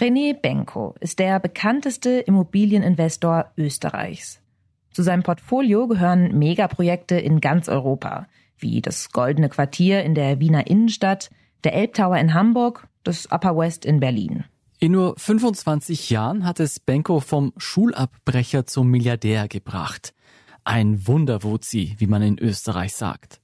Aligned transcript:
René 0.00 0.32
Benko 0.32 0.94
ist 1.00 1.18
der 1.18 1.38
bekannteste 1.40 2.20
Immobilieninvestor 2.20 3.52
Österreichs. 3.58 4.40
Zu 4.92 5.02
seinem 5.02 5.22
Portfolio 5.22 5.86
gehören 5.88 6.38
Megaprojekte 6.38 7.16
in 7.16 7.40
ganz 7.40 7.68
Europa, 7.68 8.26
wie 8.58 8.80
das 8.80 9.10
Goldene 9.10 9.50
Quartier 9.50 10.02
in 10.02 10.14
der 10.14 10.40
Wiener 10.40 10.66
Innenstadt, 10.66 11.28
der 11.64 11.74
Elbtower 11.74 12.16
in 12.16 12.32
Hamburg, 12.32 12.88
das 13.04 13.30
Upper 13.30 13.58
West 13.58 13.84
in 13.84 14.00
Berlin. 14.00 14.44
In 14.78 14.92
nur 14.92 15.16
25 15.18 16.08
Jahren 16.08 16.46
hat 16.46 16.60
es 16.60 16.80
Benko 16.80 17.20
vom 17.20 17.52
Schulabbrecher 17.58 18.64
zum 18.64 18.88
Milliardär 18.88 19.48
gebracht. 19.48 20.14
Ein 20.64 21.06
Wunderwuzi, 21.06 21.96
wie 21.98 22.06
man 22.06 22.22
in 22.22 22.38
Österreich 22.38 22.94
sagt. 22.94 23.42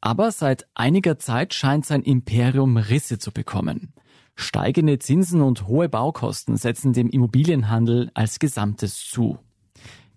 Aber 0.00 0.32
seit 0.32 0.66
einiger 0.74 1.18
Zeit 1.18 1.52
scheint 1.52 1.84
sein 1.84 2.02
Imperium 2.02 2.78
Risse 2.78 3.18
zu 3.18 3.32
bekommen. 3.32 3.92
Steigende 4.36 4.98
Zinsen 4.98 5.40
und 5.42 5.66
hohe 5.66 5.88
Baukosten 5.88 6.56
setzen 6.56 6.92
dem 6.92 7.08
Immobilienhandel 7.08 8.10
als 8.14 8.38
Gesamtes 8.38 8.98
zu. 8.98 9.38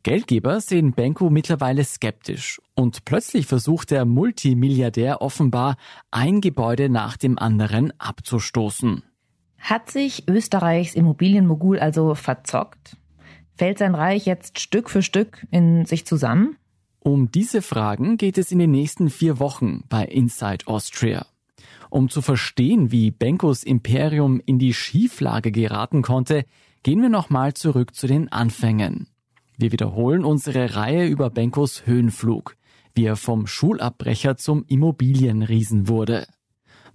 Geldgeber 0.03 0.61
sehen 0.61 0.93
Benko 0.93 1.29
mittlerweile 1.29 1.83
skeptisch 1.83 2.61
und 2.75 3.03
plötzlich 3.03 3.45
versucht 3.45 3.91
der 3.91 4.05
Multimilliardär 4.05 5.21
offenbar, 5.21 5.75
ein 6.11 6.39
Gebäude 6.39 6.89
nach 6.89 7.17
dem 7.17 7.37
anderen 7.37 7.91
abzustoßen. 7.99 9.03
Hat 9.57 9.91
sich 9.91 10.27
Österreichs 10.29 10.95
Immobilienmogul 10.95 11.79
also 11.79 12.15
verzockt? 12.15 12.95
Fällt 13.55 13.79
sein 13.79 13.95
Reich 13.95 14.25
jetzt 14.25 14.59
Stück 14.59 14.89
für 14.89 15.01
Stück 15.01 15.45
in 15.51 15.85
sich 15.85 16.05
zusammen? 16.05 16.57
Um 16.99 17.31
diese 17.31 17.61
Fragen 17.61 18.17
geht 18.17 18.37
es 18.37 18.51
in 18.51 18.59
den 18.59 18.71
nächsten 18.71 19.09
vier 19.09 19.39
Wochen 19.39 19.83
bei 19.89 20.05
Inside 20.05 20.67
Austria. 20.67 21.25
Um 21.89 22.09
zu 22.09 22.21
verstehen, 22.21 22.91
wie 22.91 23.11
Benkos 23.11 23.63
Imperium 23.63 24.41
in 24.45 24.59
die 24.59 24.73
Schieflage 24.73 25.51
geraten 25.51 26.01
konnte, 26.01 26.45
gehen 26.83 27.01
wir 27.01 27.09
nochmal 27.09 27.53
zurück 27.53 27.95
zu 27.95 28.07
den 28.07 28.31
Anfängen. 28.31 29.07
Wir 29.57 29.71
wiederholen 29.71 30.23
unsere 30.23 30.75
Reihe 30.75 31.07
über 31.07 31.29
Benkos 31.29 31.85
Höhenflug, 31.85 32.55
wie 32.93 33.05
er 33.05 33.15
vom 33.15 33.47
Schulabbrecher 33.47 34.37
zum 34.37 34.65
Immobilienriesen 34.67 35.87
wurde 35.87 36.27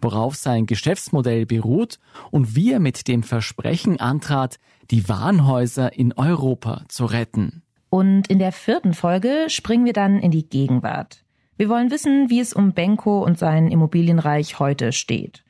worauf 0.03 0.35
sein 0.35 0.67
Geschäftsmodell 0.67 1.47
beruht 1.47 1.99
und 2.31 2.55
wie 2.57 2.73
er 2.73 2.81
mit 2.81 3.09
dem 3.09 3.23
Versprechen 3.23 4.01
antrat, 4.01 4.59
die 4.91 5.09
Warenhäuser 5.09 5.97
in 5.97 6.13
Europa 6.13 6.85
zu 6.89 7.07
retten. 7.07 7.63
Und 7.89 8.29
in 8.29 8.39
der 8.39 8.53
vierten 8.53 8.95
Folge 8.95 9.47
springen 9.49 9.85
wir 9.85 9.93
dann 9.93 10.19
in 10.19 10.31
die 10.31 10.49
Gegenwart. 10.49 11.25
Wir 11.57 11.69
wollen 11.69 11.91
wissen, 11.91 12.31
wie 12.31 12.41
es 12.41 12.53
um 12.53 12.73
Benko 12.73 13.23
und 13.23 13.39
sein 13.39 13.69
Immobilienreich 13.69 14.59
heute 14.59 14.93
steht. 14.93 15.45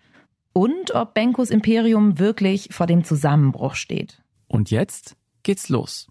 Und 0.52 0.94
ob 0.94 1.14
Benkos 1.14 1.50
Imperium 1.50 2.18
wirklich 2.18 2.68
vor 2.72 2.86
dem 2.86 3.04
Zusammenbruch 3.04 3.74
steht. 3.74 4.22
Und 4.48 4.70
jetzt 4.70 5.16
geht's 5.42 5.68
los. 5.68 6.08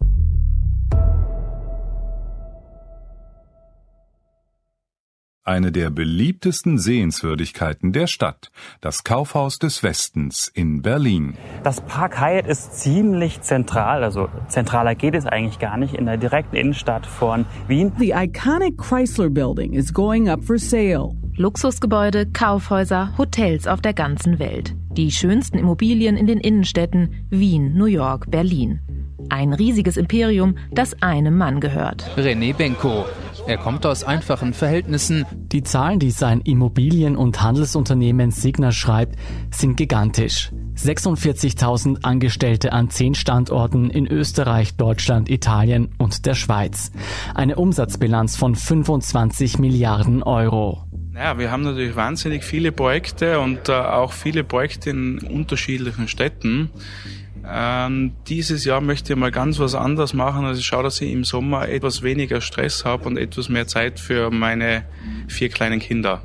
Eine 5.44 5.72
der 5.72 5.90
beliebtesten 5.90 6.78
Sehenswürdigkeiten 6.78 7.92
der 7.92 8.06
Stadt, 8.06 8.50
das 8.80 9.02
Kaufhaus 9.02 9.58
des 9.58 9.82
Westens 9.82 10.48
in 10.48 10.82
Berlin. 10.82 11.36
Das 11.64 11.80
Park 11.80 12.20
Hyatt 12.20 12.46
ist 12.46 12.78
ziemlich 12.78 13.40
zentral, 13.40 14.04
also 14.04 14.28
zentraler 14.48 14.94
geht 14.94 15.14
es 15.14 15.26
eigentlich 15.26 15.58
gar 15.58 15.76
nicht, 15.76 15.94
in 15.94 16.06
der 16.06 16.16
direkten 16.16 16.56
Innenstadt 16.56 17.06
von 17.06 17.44
Wien. 17.66 17.92
The 17.98 18.12
iconic 18.12 18.78
Chrysler 18.78 19.30
Building 19.30 19.72
is 19.72 19.92
going 19.92 20.28
up 20.28 20.44
for 20.44 20.58
sale. 20.58 21.10
Luxusgebäude, 21.36 22.26
Kaufhäuser, 22.26 23.16
Hotels 23.16 23.66
auf 23.66 23.80
der 23.80 23.94
ganzen 23.94 24.38
Welt. 24.38 24.74
Die 24.92 25.10
schönsten 25.10 25.58
Immobilien 25.58 26.16
in 26.16 26.26
den 26.26 26.38
Innenstädten 26.38 27.26
Wien, 27.30 27.72
New 27.74 27.86
York, 27.86 28.30
Berlin. 28.30 28.80
Ein 29.30 29.54
riesiges 29.54 29.96
Imperium, 29.96 30.56
das 30.72 31.00
einem 31.02 31.38
Mann 31.38 31.60
gehört. 31.60 32.04
René 32.16 32.54
Benko. 32.54 33.06
Er 33.46 33.58
kommt 33.58 33.84
aus 33.86 34.04
einfachen 34.04 34.52
Verhältnissen. 34.52 35.26
Die 35.32 35.64
Zahlen, 35.64 35.98
die 35.98 36.12
sein 36.12 36.40
Immobilien- 36.40 37.16
und 37.16 37.42
Handelsunternehmen 37.42 38.30
Signa 38.30 38.70
schreibt, 38.70 39.16
sind 39.50 39.76
gigantisch. 39.76 40.52
46.000 40.76 42.04
Angestellte 42.04 42.72
an 42.72 42.88
zehn 42.88 43.14
Standorten 43.14 43.90
in 43.90 44.06
Österreich, 44.06 44.76
Deutschland, 44.76 45.28
Italien 45.28 45.90
und 45.98 46.24
der 46.24 46.34
Schweiz. 46.34 46.92
Eine 47.34 47.56
Umsatzbilanz 47.56 48.36
von 48.36 48.54
25 48.54 49.58
Milliarden 49.58 50.22
Euro. 50.22 50.84
Naja, 51.12 51.38
wir 51.38 51.50
haben 51.50 51.62
natürlich 51.62 51.94
wahnsinnig 51.94 52.44
viele 52.44 52.72
Projekte 52.72 53.40
und 53.40 53.68
äh, 53.68 53.72
auch 53.72 54.12
viele 54.12 54.44
Projekte 54.44 54.90
in 54.90 55.18
unterschiedlichen 55.18 56.08
Städten. 56.08 56.70
Ähm, 57.44 58.12
dieses 58.28 58.64
Jahr 58.64 58.80
möchte 58.80 59.12
ich 59.12 59.18
mal 59.18 59.30
ganz 59.30 59.58
was 59.58 59.74
anderes 59.74 60.14
machen. 60.14 60.44
Also 60.44 60.60
ich 60.60 60.66
schaue, 60.66 60.82
dass 60.82 61.00
ich 61.00 61.12
im 61.12 61.24
Sommer 61.24 61.68
etwas 61.68 62.02
weniger 62.02 62.40
Stress 62.40 62.84
habe 62.84 63.04
und 63.04 63.16
etwas 63.16 63.48
mehr 63.48 63.66
Zeit 63.66 63.98
für 63.98 64.30
meine 64.30 64.84
vier 65.28 65.48
kleinen 65.48 65.80
Kinder. 65.80 66.22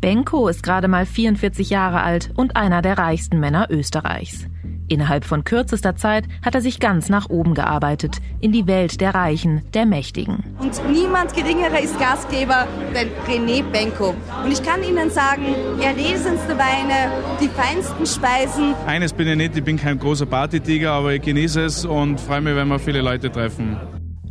Benko 0.00 0.48
ist 0.48 0.62
gerade 0.62 0.88
mal 0.88 1.06
44 1.06 1.70
Jahre 1.70 2.02
alt 2.02 2.30
und 2.34 2.56
einer 2.56 2.82
der 2.82 2.98
reichsten 2.98 3.38
Männer 3.38 3.68
Österreichs. 3.70 4.46
Innerhalb 4.88 5.24
von 5.24 5.44
kürzester 5.44 5.96
Zeit 5.96 6.24
hat 6.44 6.54
er 6.54 6.60
sich 6.60 6.80
ganz 6.80 7.08
nach 7.08 7.28
oben 7.30 7.54
gearbeitet, 7.54 8.18
in 8.40 8.52
die 8.52 8.66
Welt 8.66 9.00
der 9.00 9.14
Reichen, 9.14 9.62
der 9.74 9.86
Mächtigen. 9.86 10.44
Und 10.58 10.80
niemand 10.90 11.34
geringerer 11.34 11.80
ist 11.80 11.98
Gastgeber 11.98 12.66
denn 12.94 13.08
René 13.26 13.62
Benko. 13.62 14.14
Und 14.44 14.52
ich 14.52 14.62
kann 14.62 14.82
Ihnen 14.82 15.10
sagen, 15.10 15.44
erlesenste 15.80 16.58
Weine, 16.58 17.10
die 17.40 17.48
feinsten 17.48 18.06
Speisen. 18.06 18.74
Eines 18.86 19.12
bin 19.12 19.28
ich 19.28 19.36
nicht, 19.36 19.56
ich 19.56 19.64
bin 19.64 19.76
kein 19.76 19.98
großer 19.98 20.26
Partytiger, 20.26 20.92
aber 20.92 21.14
ich 21.14 21.22
genieße 21.22 21.62
es 21.62 21.84
und 21.84 22.20
freue 22.20 22.40
mich, 22.40 22.54
wenn 22.54 22.68
wir 22.68 22.78
viele 22.78 23.00
Leute 23.00 23.30
treffen. 23.30 23.76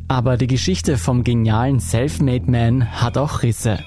Aber 0.07 0.35
die 0.35 0.47
Geschichte 0.47 0.97
vom 0.97 1.23
genialen 1.23 1.79
Selfmade 1.79 2.51
Man 2.51 3.01
hat 3.01 3.18
auch 3.18 3.44
Risse. 3.44 3.79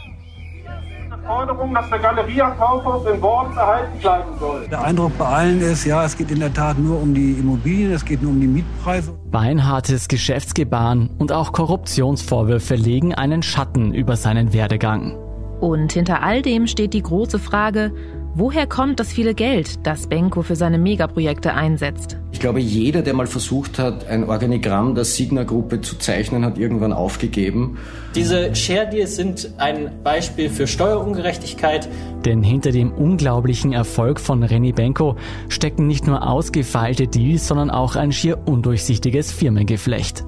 Forderung, 1.65 1.75
dass 1.75 1.89
der 1.89 1.99
Galeria 1.99 2.51
Kaufhaus 2.51 3.07
in 3.07 3.23
Worms 3.23 3.57
erhalten 3.57 3.99
bleiben 3.99 4.39
soll. 4.39 4.69
Der 4.69 4.85
Eindruck 4.85 5.17
bei 5.19 5.27
allen 5.27 5.61
ist, 5.61 5.85
ja, 5.85 6.05
es 6.05 6.17
geht 6.17 6.31
in 6.31 6.41
der 6.41 6.53
Tat 6.53 6.79
nur 6.79 7.01
um 7.01 7.15
die 7.15 7.33
Immobilien, 7.33 7.93
es 7.93 8.05
geht 8.05 8.23
nur 8.23 8.33
um 8.33 8.41
die 8.41 8.47
Mietpreise. 8.47 9.13
Beinhartes 9.31 10.09
Geschäftsgebaren 10.09 11.11
und 11.19 11.33
auch 11.33 11.53
Korruptionsvorwürfe 11.53 12.75
legen 12.75 13.15
einen 13.15 13.43
Schatten 13.43 13.95
über 13.95 14.17
seinen 14.17 14.53
Werdegang. 14.53 15.17
Und 15.61 15.93
hinter 15.93 16.23
all 16.23 16.43
dem 16.43 16.67
steht 16.67 16.93
die 16.93 17.03
große 17.03 17.39
Frage, 17.39 17.93
Woher 18.37 18.67
kommt 18.67 18.99
das 18.99 19.13
viele 19.13 19.33
Geld, 19.33 19.87
das 19.87 20.09
Benko 20.09 20.43
für 20.43 20.57
seine 20.57 20.77
Megaprojekte 20.77 21.55
einsetzt? 21.55 22.17
Ich 22.33 22.41
glaube, 22.41 22.59
jeder, 22.59 23.03
der 23.03 23.15
mal 23.15 23.29
versucht 23.29 23.79
hat, 23.79 24.09
ein 24.09 24.29
Organigramm 24.29 24.97
der 24.97 25.05
Signa-Gruppe 25.05 25.81
zu 25.83 25.99
zeichnen, 25.99 26.45
hat 26.45 26.59
irgendwann 26.59 26.93
aufgegeben. 26.93 27.79
Diese 28.17 28.53
Share 28.57 28.89
Deals 28.91 29.15
sind 29.15 29.53
ein 29.59 30.03
Beispiel 30.03 30.51
für 30.51 30.67
Steuerungerechtigkeit. 30.67 31.89
Denn 32.25 32.43
hinter 32.43 32.73
dem 32.73 32.91
unglaublichen 32.91 33.73
Erfolg 33.73 34.19
von 34.19 34.43
René 34.43 34.75
Benko 34.75 35.15
stecken 35.49 35.87
nicht 35.87 36.09
nur 36.09 36.29
ausgefeilte 36.29 37.07
Deals, 37.07 37.47
sondern 37.47 37.71
auch 37.71 37.95
ein 37.95 38.11
schier 38.11 38.49
undurchsichtiges 38.49 39.31
Firmengeflecht. 39.31 40.25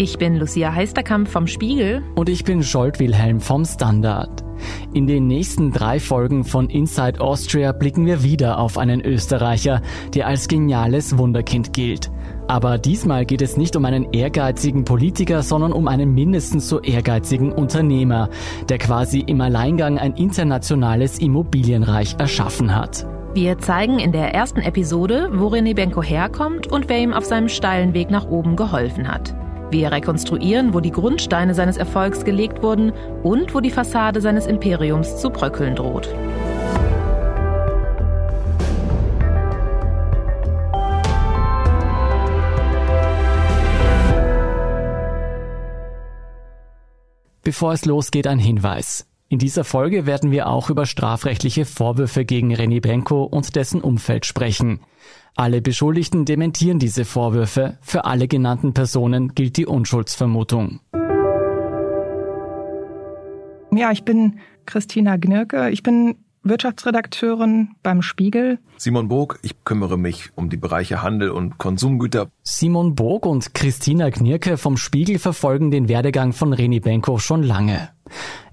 Ich 0.00 0.16
bin 0.16 0.36
Lucia 0.36 0.72
Heisterkamp 0.72 1.26
vom 1.26 1.48
Spiegel. 1.48 2.04
Und 2.14 2.28
ich 2.28 2.44
bin 2.44 2.62
Scholt 2.62 3.00
Wilhelm 3.00 3.40
vom 3.40 3.64
Standard. 3.64 4.44
In 4.94 5.08
den 5.08 5.26
nächsten 5.26 5.72
drei 5.72 5.98
Folgen 5.98 6.44
von 6.44 6.70
Inside 6.70 7.20
Austria 7.20 7.72
blicken 7.72 8.06
wir 8.06 8.22
wieder 8.22 8.60
auf 8.60 8.78
einen 8.78 9.00
Österreicher, 9.00 9.82
der 10.14 10.28
als 10.28 10.46
geniales 10.46 11.18
Wunderkind 11.18 11.72
gilt. 11.72 12.12
Aber 12.46 12.78
diesmal 12.78 13.26
geht 13.26 13.42
es 13.42 13.56
nicht 13.56 13.74
um 13.74 13.84
einen 13.86 14.12
ehrgeizigen 14.12 14.84
Politiker, 14.84 15.42
sondern 15.42 15.72
um 15.72 15.88
einen 15.88 16.14
mindestens 16.14 16.68
so 16.68 16.78
ehrgeizigen 16.80 17.50
Unternehmer, 17.50 18.30
der 18.68 18.78
quasi 18.78 19.18
im 19.18 19.40
Alleingang 19.40 19.98
ein 19.98 20.14
internationales 20.14 21.18
Immobilienreich 21.18 22.14
erschaffen 22.20 22.72
hat. 22.72 23.04
Wir 23.34 23.58
zeigen 23.58 23.98
in 23.98 24.12
der 24.12 24.32
ersten 24.32 24.60
Episode, 24.60 25.30
wo 25.32 25.48
René 25.48 25.74
Benko 25.74 26.04
herkommt 26.04 26.68
und 26.68 26.88
wer 26.88 27.00
ihm 27.00 27.12
auf 27.12 27.24
seinem 27.24 27.48
steilen 27.48 27.94
Weg 27.94 28.12
nach 28.12 28.28
oben 28.28 28.54
geholfen 28.54 29.08
hat. 29.08 29.34
Wir 29.70 29.92
rekonstruieren, 29.92 30.72
wo 30.72 30.80
die 30.80 30.90
Grundsteine 30.90 31.54
seines 31.54 31.76
Erfolgs 31.76 32.24
gelegt 32.24 32.62
wurden 32.62 32.92
und 33.22 33.54
wo 33.54 33.60
die 33.60 33.70
Fassade 33.70 34.22
seines 34.22 34.46
Imperiums 34.46 35.18
zu 35.20 35.28
bröckeln 35.28 35.76
droht. 35.76 36.08
Bevor 47.42 47.72
es 47.72 47.84
losgeht, 47.84 48.26
ein 48.26 48.38
Hinweis. 48.38 49.06
In 49.30 49.38
dieser 49.38 49.64
Folge 49.64 50.06
werden 50.06 50.30
wir 50.30 50.48
auch 50.48 50.70
über 50.70 50.86
strafrechtliche 50.86 51.66
Vorwürfe 51.66 52.24
gegen 52.24 52.54
René 52.54 52.80
Benko 52.80 53.24
und 53.24 53.56
dessen 53.56 53.82
Umfeld 53.82 54.24
sprechen. 54.24 54.80
Alle 55.38 55.62
Beschuldigten 55.62 56.24
dementieren 56.24 56.80
diese 56.80 57.04
Vorwürfe. 57.04 57.78
Für 57.80 58.06
alle 58.06 58.26
genannten 58.26 58.74
Personen 58.74 59.36
gilt 59.36 59.56
die 59.56 59.66
Unschuldsvermutung. 59.66 60.80
Ja, 63.70 63.92
ich 63.92 64.04
bin 64.04 64.40
Christina 64.66 65.16
Gnirke. 65.16 65.70
Ich 65.70 65.84
bin 65.84 66.16
Wirtschaftsredakteurin 66.42 67.76
beim 67.84 68.02
Spiegel. 68.02 68.58
Simon 68.78 69.06
Burg, 69.06 69.38
ich 69.42 69.62
kümmere 69.62 69.96
mich 69.96 70.30
um 70.34 70.50
die 70.50 70.56
Bereiche 70.56 71.02
Handel 71.02 71.30
und 71.30 71.56
Konsumgüter. 71.56 72.30
Simon 72.42 72.96
Burg 72.96 73.24
und 73.24 73.54
Christina 73.54 74.10
Knirke 74.10 74.56
vom 74.56 74.76
Spiegel 74.76 75.20
verfolgen 75.20 75.70
den 75.70 75.88
Werdegang 75.88 76.32
von 76.32 76.52
Reni 76.52 76.80
Benko 76.80 77.18
schon 77.18 77.44
lange. 77.44 77.90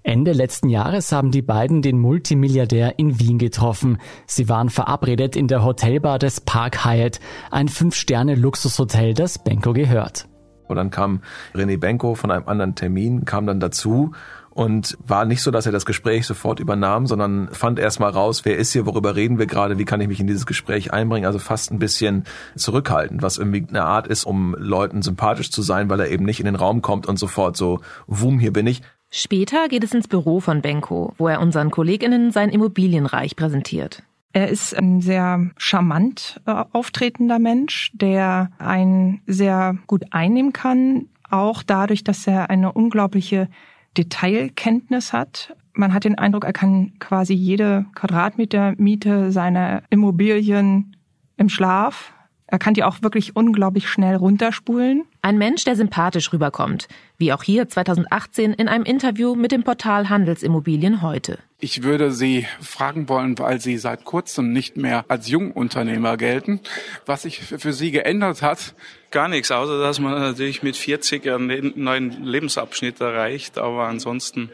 Ende 0.03 0.33
letzten 0.33 0.69
Jahres 0.69 1.11
haben 1.11 1.31
die 1.31 1.41
beiden 1.41 1.81
den 1.81 1.99
Multimilliardär 1.99 2.99
in 2.99 3.19
Wien 3.19 3.37
getroffen. 3.37 3.97
Sie 4.27 4.49
waren 4.49 4.69
verabredet 4.69 5.35
in 5.35 5.47
der 5.47 5.63
Hotelbar 5.63 6.19
des 6.19 6.41
Park 6.41 6.85
Hyatt, 6.85 7.19
ein 7.51 7.67
Fünf-Sterne-Luxushotel, 7.67 9.13
das 9.13 9.43
Benko 9.43 9.73
gehört. 9.73 10.27
Und 10.67 10.75
dann 10.77 10.89
kam 10.89 11.21
René 11.53 11.79
Benko 11.79 12.15
von 12.15 12.31
einem 12.31 12.47
anderen 12.47 12.75
Termin, 12.75 13.25
kam 13.25 13.45
dann 13.45 13.59
dazu 13.59 14.11
und 14.55 14.97
war 15.05 15.25
nicht 15.25 15.41
so, 15.41 15.51
dass 15.51 15.65
er 15.65 15.73
das 15.73 15.85
Gespräch 15.85 16.25
sofort 16.25 16.61
übernahm, 16.61 17.07
sondern 17.07 17.49
fand 17.51 17.77
erst 17.77 17.99
mal 17.99 18.09
raus, 18.09 18.45
wer 18.45 18.57
ist 18.57 18.71
hier, 18.71 18.85
worüber 18.85 19.15
reden 19.15 19.37
wir 19.37 19.47
gerade, 19.47 19.77
wie 19.77 19.83
kann 19.83 19.99
ich 19.99 20.07
mich 20.07 20.21
in 20.21 20.27
dieses 20.27 20.45
Gespräch 20.45 20.93
einbringen, 20.93 21.25
also 21.25 21.39
fast 21.39 21.71
ein 21.71 21.79
bisschen 21.79 22.23
zurückhaltend, 22.55 23.21
was 23.21 23.37
irgendwie 23.37 23.65
eine 23.67 23.83
Art 23.83 24.07
ist, 24.07 24.23
um 24.23 24.55
Leuten 24.57 25.01
sympathisch 25.01 25.51
zu 25.51 25.61
sein, 25.61 25.89
weil 25.89 25.99
er 25.99 26.09
eben 26.09 26.23
nicht 26.23 26.39
in 26.39 26.45
den 26.45 26.55
Raum 26.55 26.81
kommt 26.81 27.05
und 27.05 27.19
sofort 27.19 27.57
so, 27.57 27.81
wum, 28.07 28.39
hier 28.39 28.53
bin 28.53 28.65
ich. 28.65 28.81
Später 29.17 29.69
geht 29.69 29.85
es 29.85 29.93
ins 29.93 30.09
Büro 30.09 30.41
von 30.41 30.61
Benko, 30.61 31.13
wo 31.17 31.29
er 31.29 31.39
unseren 31.39 31.71
KollegInnen 31.71 32.31
sein 32.31 32.49
Immobilienreich 32.49 33.37
präsentiert. 33.37 34.03
Er 34.33 34.49
ist 34.49 34.75
ein 34.75 34.99
sehr 34.99 35.51
charmant 35.55 36.41
äh, 36.45 36.65
auftretender 36.73 37.39
Mensch, 37.39 37.91
der 37.93 38.51
einen 38.57 39.21
sehr 39.25 39.77
gut 39.87 40.03
einnehmen 40.11 40.51
kann, 40.51 41.07
auch 41.29 41.63
dadurch, 41.63 42.03
dass 42.03 42.27
er 42.27 42.49
eine 42.49 42.73
unglaubliche 42.73 43.47
Detailkenntnis 43.95 45.13
hat. 45.13 45.55
Man 45.71 45.93
hat 45.93 46.03
den 46.03 46.17
Eindruck, 46.17 46.43
er 46.43 46.51
kann 46.51 46.91
quasi 46.99 47.33
jede 47.33 47.85
Quadratmeter 47.95 48.73
Miete 48.75 49.31
seiner 49.31 49.83
Immobilien 49.89 50.97
im 51.37 51.47
Schlaf 51.47 52.13
er 52.55 52.59
kann 52.59 52.73
die 52.73 52.85
auch 52.85 53.01
wirklich 53.01 53.35
unglaublich 53.35 53.89
schnell 53.89 54.15
runterspulen. 54.15 55.03
Ein 55.21 55.37
Mensch, 55.37 55.65
der 55.65 55.75
sympathisch 55.75 56.31
rüberkommt, 56.31 56.87
wie 57.17 57.33
auch 57.33 57.43
hier 57.43 57.67
2018 57.67 58.53
in 58.53 58.69
einem 58.69 58.85
Interview 58.85 59.35
mit 59.35 59.51
dem 59.51 59.63
Portal 59.63 60.07
Handelsimmobilien 60.07 61.01
heute. 61.01 61.39
Ich 61.59 61.83
würde 61.83 62.13
Sie 62.13 62.47
fragen 62.61 63.09
wollen, 63.09 63.37
weil 63.39 63.59
Sie 63.59 63.77
seit 63.77 64.05
kurzem 64.05 64.53
nicht 64.53 64.77
mehr 64.77 65.03
als 65.09 65.27
Jungunternehmer 65.27 66.15
gelten, 66.15 66.61
was 67.05 67.23
sich 67.23 67.41
für 67.41 67.73
Sie 67.73 67.91
geändert 67.91 68.41
hat. 68.41 68.73
Gar 69.11 69.27
nichts, 69.27 69.51
außer 69.51 69.77
dass 69.77 69.99
man 69.99 70.13
natürlich 70.13 70.63
mit 70.63 70.77
40 70.77 71.29
einen 71.29 71.73
neuen 71.75 72.23
Lebensabschnitt 72.23 73.01
erreicht, 73.01 73.57
aber 73.57 73.87
ansonsten 73.87 74.49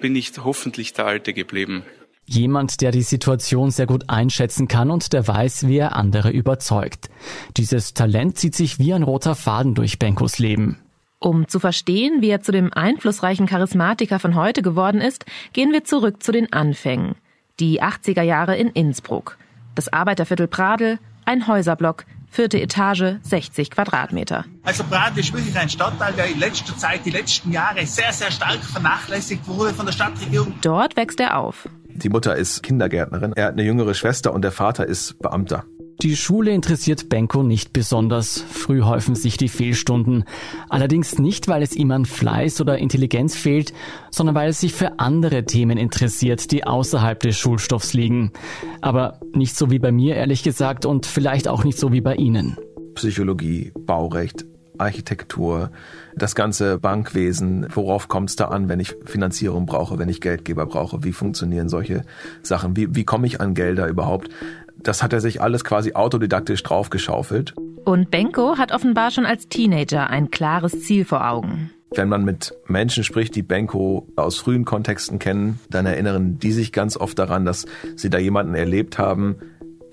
bin 0.00 0.14
ich 0.14 0.30
hoffentlich 0.44 0.92
der 0.92 1.06
Alte 1.06 1.32
geblieben. 1.32 1.82
Jemand, 2.30 2.80
der 2.80 2.92
die 2.92 3.02
Situation 3.02 3.72
sehr 3.72 3.86
gut 3.86 4.08
einschätzen 4.08 4.68
kann 4.68 4.92
und 4.92 5.12
der 5.12 5.26
weiß, 5.26 5.66
wie 5.66 5.78
er 5.78 5.96
andere 5.96 6.30
überzeugt. 6.30 7.10
Dieses 7.56 7.92
Talent 7.92 8.38
zieht 8.38 8.54
sich 8.54 8.78
wie 8.78 8.94
ein 8.94 9.02
roter 9.02 9.34
Faden 9.34 9.74
durch 9.74 9.98
Benkos 9.98 10.38
Leben. 10.38 10.78
Um 11.18 11.48
zu 11.48 11.58
verstehen, 11.58 12.22
wie 12.22 12.28
er 12.28 12.40
zu 12.40 12.52
dem 12.52 12.72
einflussreichen 12.72 13.46
Charismatiker 13.46 14.20
von 14.20 14.36
heute 14.36 14.62
geworden 14.62 15.00
ist, 15.00 15.26
gehen 15.52 15.72
wir 15.72 15.82
zurück 15.82 16.22
zu 16.22 16.30
den 16.30 16.52
Anfängen. 16.52 17.16
Die 17.58 17.82
80er 17.82 18.22
Jahre 18.22 18.56
in 18.56 18.68
Innsbruck. 18.68 19.36
Das 19.74 19.92
Arbeiterviertel 19.92 20.46
Pradel, 20.46 21.00
ein 21.24 21.48
Häuserblock, 21.48 22.04
vierte 22.30 22.60
Etage, 22.60 23.16
60 23.22 23.72
Quadratmeter. 23.72 24.44
Also 24.62 24.84
Pradel 24.84 25.18
ist 25.18 25.32
wirklich 25.32 25.58
ein 25.58 25.68
Stadtteil, 25.68 26.12
der 26.12 26.26
in 26.26 26.38
letzter 26.38 26.78
Zeit, 26.78 27.04
die 27.04 27.10
letzten 27.10 27.50
Jahre 27.50 27.84
sehr, 27.86 28.12
sehr 28.12 28.30
stark 28.30 28.62
vernachlässigt 28.62 29.48
wurde 29.48 29.74
von 29.74 29.84
der 29.84 29.92
Stadtregierung. 29.92 30.54
Dort 30.62 30.96
wächst 30.96 31.18
er 31.18 31.36
auf. 31.36 31.68
Die 32.02 32.08
Mutter 32.08 32.34
ist 32.34 32.62
Kindergärtnerin, 32.62 33.32
er 33.34 33.46
hat 33.46 33.52
eine 33.52 33.62
jüngere 33.62 33.94
Schwester 33.94 34.32
und 34.32 34.42
der 34.42 34.52
Vater 34.52 34.86
ist 34.86 35.18
Beamter. 35.18 35.64
Die 36.02 36.16
Schule 36.16 36.52
interessiert 36.52 37.10
Benko 37.10 37.42
nicht 37.42 37.74
besonders. 37.74 38.42
Früh 38.50 38.80
häufen 38.80 39.14
sich 39.14 39.36
die 39.36 39.50
Fehlstunden. 39.50 40.24
Allerdings 40.70 41.18
nicht, 41.18 41.46
weil 41.46 41.62
es 41.62 41.76
ihm 41.76 41.90
an 41.90 42.06
Fleiß 42.06 42.62
oder 42.62 42.78
Intelligenz 42.78 43.36
fehlt, 43.36 43.74
sondern 44.10 44.34
weil 44.34 44.46
er 44.46 44.52
sich 44.54 44.72
für 44.72 44.98
andere 44.98 45.44
Themen 45.44 45.76
interessiert, 45.76 46.52
die 46.52 46.64
außerhalb 46.64 47.20
des 47.20 47.36
Schulstoffs 47.36 47.92
liegen. 47.92 48.32
Aber 48.80 49.20
nicht 49.34 49.58
so 49.58 49.70
wie 49.70 49.78
bei 49.78 49.92
mir, 49.92 50.14
ehrlich 50.14 50.42
gesagt, 50.42 50.86
und 50.86 51.04
vielleicht 51.04 51.48
auch 51.48 51.64
nicht 51.64 51.78
so 51.78 51.92
wie 51.92 52.00
bei 52.00 52.14
Ihnen. 52.14 52.56
Psychologie, 52.94 53.70
Baurecht, 53.78 54.46
Architektur, 54.80 55.70
das 56.16 56.34
ganze 56.34 56.78
Bankwesen, 56.78 57.66
worauf 57.74 58.08
kommt 58.08 58.30
es 58.30 58.36
da 58.36 58.46
an, 58.46 58.68
wenn 58.68 58.80
ich 58.80 58.96
Finanzierung 59.04 59.66
brauche, 59.66 59.98
wenn 59.98 60.08
ich 60.08 60.20
Geldgeber 60.20 60.66
brauche, 60.66 61.04
wie 61.04 61.12
funktionieren 61.12 61.68
solche 61.68 62.02
Sachen, 62.42 62.76
wie, 62.76 62.94
wie 62.94 63.04
komme 63.04 63.26
ich 63.26 63.40
an 63.40 63.54
Gelder 63.54 63.86
überhaupt? 63.86 64.30
Das 64.82 65.02
hat 65.02 65.12
er 65.12 65.20
sich 65.20 65.42
alles 65.42 65.64
quasi 65.64 65.92
autodidaktisch 65.92 66.62
draufgeschaufelt. 66.62 67.54
Und 67.84 68.10
Benko 68.10 68.56
hat 68.56 68.72
offenbar 68.72 69.10
schon 69.10 69.26
als 69.26 69.48
Teenager 69.48 70.08
ein 70.08 70.30
klares 70.30 70.82
Ziel 70.82 71.04
vor 71.04 71.28
Augen. 71.28 71.70
Wenn 71.92 72.08
man 72.08 72.24
mit 72.24 72.54
Menschen 72.66 73.02
spricht, 73.02 73.34
die 73.34 73.42
Benko 73.42 74.06
aus 74.14 74.38
frühen 74.38 74.64
Kontexten 74.64 75.18
kennen, 75.18 75.58
dann 75.70 75.86
erinnern 75.86 76.38
die 76.38 76.52
sich 76.52 76.72
ganz 76.72 76.96
oft 76.96 77.18
daran, 77.18 77.44
dass 77.44 77.66
sie 77.96 78.10
da 78.10 78.18
jemanden 78.18 78.54
erlebt 78.54 78.96
haben, 78.96 79.36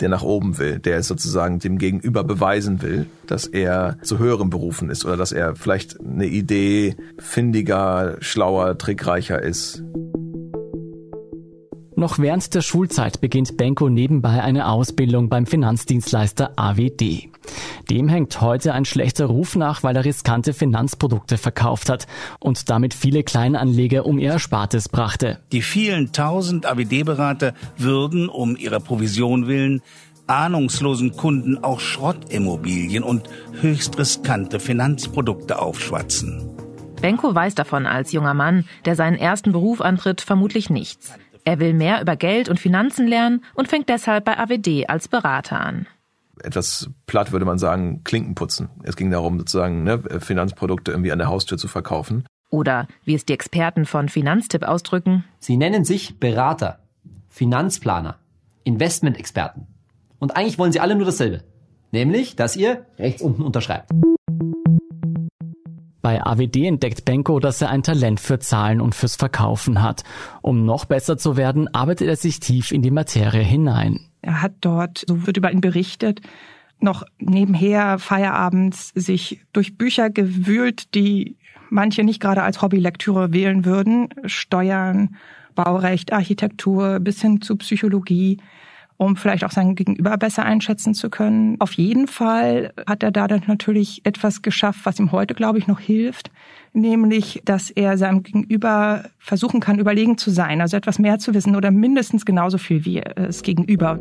der 0.01 0.09
nach 0.09 0.23
oben 0.23 0.57
will, 0.57 0.79
der 0.79 1.03
sozusagen 1.03 1.59
dem 1.59 1.77
Gegenüber 1.77 2.23
beweisen 2.23 2.81
will, 2.81 3.07
dass 3.25 3.45
er 3.47 3.97
zu 4.01 4.19
höheren 4.19 4.49
Berufen 4.49 4.89
ist 4.89 5.05
oder 5.05 5.17
dass 5.17 5.31
er 5.31 5.55
vielleicht 5.55 5.99
eine 5.99 6.27
Idee 6.27 6.95
findiger, 7.17 8.17
schlauer, 8.19 8.77
trickreicher 8.77 9.41
ist. 9.41 9.83
Noch 11.97 12.19
während 12.19 12.53
der 12.53 12.61
Schulzeit 12.61 13.21
beginnt 13.21 13.57
Benko 13.57 13.89
nebenbei 13.89 14.43
eine 14.43 14.67
Ausbildung 14.67 15.29
beim 15.29 15.47
Finanzdienstleister 15.47 16.51
AWD. 16.55 17.29
Dem 17.89 18.07
hängt 18.07 18.39
heute 18.39 18.73
ein 18.73 18.85
schlechter 18.85 19.25
Ruf 19.25 19.55
nach, 19.55 19.81
weil 19.81 19.95
er 19.95 20.05
riskante 20.05 20.53
Finanzprodukte 20.53 21.39
verkauft 21.39 21.89
hat 21.89 22.05
und 22.39 22.69
damit 22.69 22.93
viele 22.93 23.23
Kleinanleger 23.23 24.05
um 24.05 24.19
ihr 24.19 24.33
Erspartes 24.33 24.89
brachte. 24.89 25.39
Die 25.51 25.63
vielen 25.63 26.11
tausend 26.11 26.67
AWD-Berater 26.67 27.55
würden 27.77 28.29
um 28.29 28.55
ihrer 28.55 28.79
Provision 28.79 29.47
willen 29.47 29.81
ahnungslosen 30.27 31.13
Kunden 31.17 31.63
auch 31.63 31.79
Schrottimmobilien 31.79 33.03
und 33.03 33.27
höchst 33.59 33.97
riskante 33.97 34.59
Finanzprodukte 34.59 35.57
aufschwatzen. 35.57 36.47
Benko 37.01 37.33
weiß 37.33 37.55
davon 37.55 37.85
als 37.85 38.11
junger 38.11 38.33
Mann, 38.33 38.65
der 38.85 38.95
seinen 38.95 39.17
ersten 39.17 39.51
Beruf 39.51 39.81
antritt, 39.81 40.21
vermutlich 40.21 40.69
nichts. 40.69 41.13
Er 41.47 41.61
will 41.61 41.73
mehr 41.73 42.01
über 42.01 42.17
Geld 42.17 42.49
und 42.49 42.59
Finanzen 42.59 43.07
lernen 43.07 43.41
und 43.53 43.69
fängt 43.69 43.87
deshalb 43.87 44.25
bei 44.25 44.37
AWD 44.37 44.89
als 44.89 45.07
Berater 45.07 45.61
an. 45.61 45.87
Etwas 46.43 46.89
platt 47.05 47.31
würde 47.31 47.45
man 47.45 47.57
sagen, 47.57 48.03
Klinken 48.03 48.35
putzen. 48.35 48.67
Es 48.83 48.97
ging 48.97 49.09
darum, 49.11 49.39
sozusagen 49.39 49.83
ne, 49.83 50.03
Finanzprodukte 50.19 50.91
irgendwie 50.91 51.13
an 51.13 51.19
der 51.19 51.29
Haustür 51.29 51.57
zu 51.57 51.69
verkaufen. 51.69 52.25
Oder 52.49 52.89
wie 53.05 53.15
es 53.15 53.23
die 53.23 53.31
Experten 53.31 53.85
von 53.85 54.09
Finanztipp 54.09 54.63
ausdrücken. 54.63 55.23
Sie 55.39 55.55
nennen 55.55 55.85
sich 55.85 56.19
Berater, 56.19 56.79
Finanzplaner, 57.29 58.17
Investmentexperten. 58.65 59.67
Und 60.19 60.35
eigentlich 60.35 60.59
wollen 60.59 60.73
sie 60.73 60.81
alle 60.81 60.95
nur 60.95 61.05
dasselbe. 61.05 61.45
Nämlich, 61.93 62.35
dass 62.35 62.57
ihr 62.57 62.85
rechts 62.99 63.21
unten 63.21 63.41
unterschreibt. 63.41 63.89
Bei 66.07 66.25
AWD 66.25 66.67
entdeckt 66.67 67.03
Benko, 67.03 67.41
dass 67.41 67.61
er 67.61 67.69
ein 67.69 67.83
Talent 67.83 68.21
für 68.21 68.39
Zahlen 68.39 68.79
und 68.79 68.95
fürs 68.95 69.17
Verkaufen 69.17 69.81
hat. 69.81 70.05
Um 70.41 70.63
noch 70.63 70.85
besser 70.85 71.17
zu 71.17 71.35
werden, 71.35 71.67
arbeitet 71.75 72.07
er 72.07 72.15
sich 72.15 72.39
tief 72.39 72.71
in 72.71 72.81
die 72.81 72.91
Materie 72.91 73.43
hinein. 73.43 73.99
Er 74.21 74.41
hat 74.41 74.53
dort, 74.61 75.03
so 75.05 75.27
wird 75.27 75.35
über 75.35 75.51
ihn 75.51 75.59
berichtet, 75.59 76.21
noch 76.79 77.03
nebenher 77.19 77.99
feierabends 77.99 78.93
sich 78.95 79.41
durch 79.51 79.77
Bücher 79.77 80.09
gewühlt, 80.09 80.95
die 80.95 81.35
manche 81.69 82.05
nicht 82.05 82.21
gerade 82.21 82.41
als 82.41 82.61
Hobbylektüre 82.61 83.33
wählen 83.33 83.65
würden. 83.65 84.07
Steuern, 84.27 85.17
Baurecht, 85.55 86.13
Architektur 86.13 87.01
bis 87.01 87.21
hin 87.21 87.41
zu 87.41 87.57
Psychologie 87.57 88.37
um 88.97 89.15
vielleicht 89.15 89.43
auch 89.43 89.51
sein 89.51 89.75
Gegenüber 89.75 90.17
besser 90.17 90.43
einschätzen 90.43 90.93
zu 90.93 91.09
können. 91.09 91.55
Auf 91.59 91.73
jeden 91.73 92.07
Fall 92.07 92.73
hat 92.87 93.03
er 93.03 93.11
da 93.11 93.27
dann 93.27 93.43
natürlich 93.47 94.01
etwas 94.05 94.41
geschafft, 94.41 94.81
was 94.83 94.99
ihm 94.99 95.11
heute, 95.11 95.35
glaube 95.35 95.59
ich, 95.59 95.67
noch 95.67 95.79
hilft, 95.79 96.31
nämlich, 96.73 97.41
dass 97.45 97.69
er 97.69 97.97
seinem 97.97 98.23
Gegenüber 98.23 99.05
versuchen 99.19 99.59
kann, 99.59 99.79
überlegen 99.79 100.17
zu 100.17 100.31
sein, 100.31 100.61
also 100.61 100.75
etwas 100.75 100.99
mehr 100.99 101.19
zu 101.19 101.33
wissen 101.33 101.55
oder 101.55 101.71
mindestens 101.71 102.25
genauso 102.25 102.57
viel 102.57 102.85
wie 102.85 102.99
es 102.99 103.43
Gegenüber. 103.43 103.99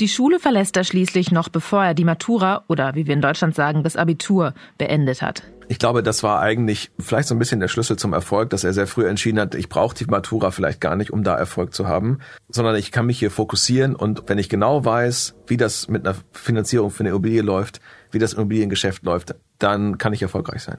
Die 0.00 0.08
Schule 0.08 0.40
verlässt 0.40 0.76
er 0.76 0.82
schließlich 0.82 1.30
noch 1.30 1.48
bevor 1.48 1.84
er 1.84 1.94
die 1.94 2.04
Matura 2.04 2.64
oder 2.68 2.96
wie 2.96 3.06
wir 3.06 3.14
in 3.14 3.20
Deutschland 3.20 3.54
sagen, 3.54 3.84
das 3.84 3.96
Abitur 3.96 4.52
beendet 4.76 5.22
hat. 5.22 5.44
Ich 5.68 5.78
glaube, 5.78 6.02
das 6.02 6.22
war 6.22 6.40
eigentlich 6.40 6.90
vielleicht 6.98 7.28
so 7.28 7.34
ein 7.34 7.38
bisschen 7.38 7.60
der 7.60 7.68
Schlüssel 7.68 7.96
zum 7.96 8.12
Erfolg, 8.12 8.50
dass 8.50 8.64
er 8.64 8.72
sehr 8.72 8.86
früh 8.86 9.06
entschieden 9.06 9.40
hat, 9.40 9.54
ich 9.54 9.68
brauche 9.68 9.94
die 9.94 10.04
Matura 10.04 10.50
vielleicht 10.50 10.80
gar 10.80 10.96
nicht, 10.96 11.10
um 11.10 11.22
da 11.22 11.34
Erfolg 11.36 11.74
zu 11.74 11.88
haben, 11.88 12.18
sondern 12.48 12.76
ich 12.76 12.92
kann 12.92 13.06
mich 13.06 13.18
hier 13.18 13.30
fokussieren 13.30 13.94
und 13.94 14.24
wenn 14.26 14.38
ich 14.38 14.48
genau 14.48 14.84
weiß, 14.84 15.34
wie 15.46 15.56
das 15.56 15.88
mit 15.88 16.06
einer 16.06 16.16
Finanzierung 16.32 16.90
für 16.90 17.00
eine 17.00 17.10
Immobilie 17.10 17.42
läuft, 17.42 17.80
wie 18.10 18.18
das 18.18 18.34
Immobiliengeschäft 18.34 19.04
läuft, 19.04 19.34
dann 19.58 19.98
kann 19.98 20.12
ich 20.12 20.22
erfolgreich 20.22 20.62
sein. 20.62 20.78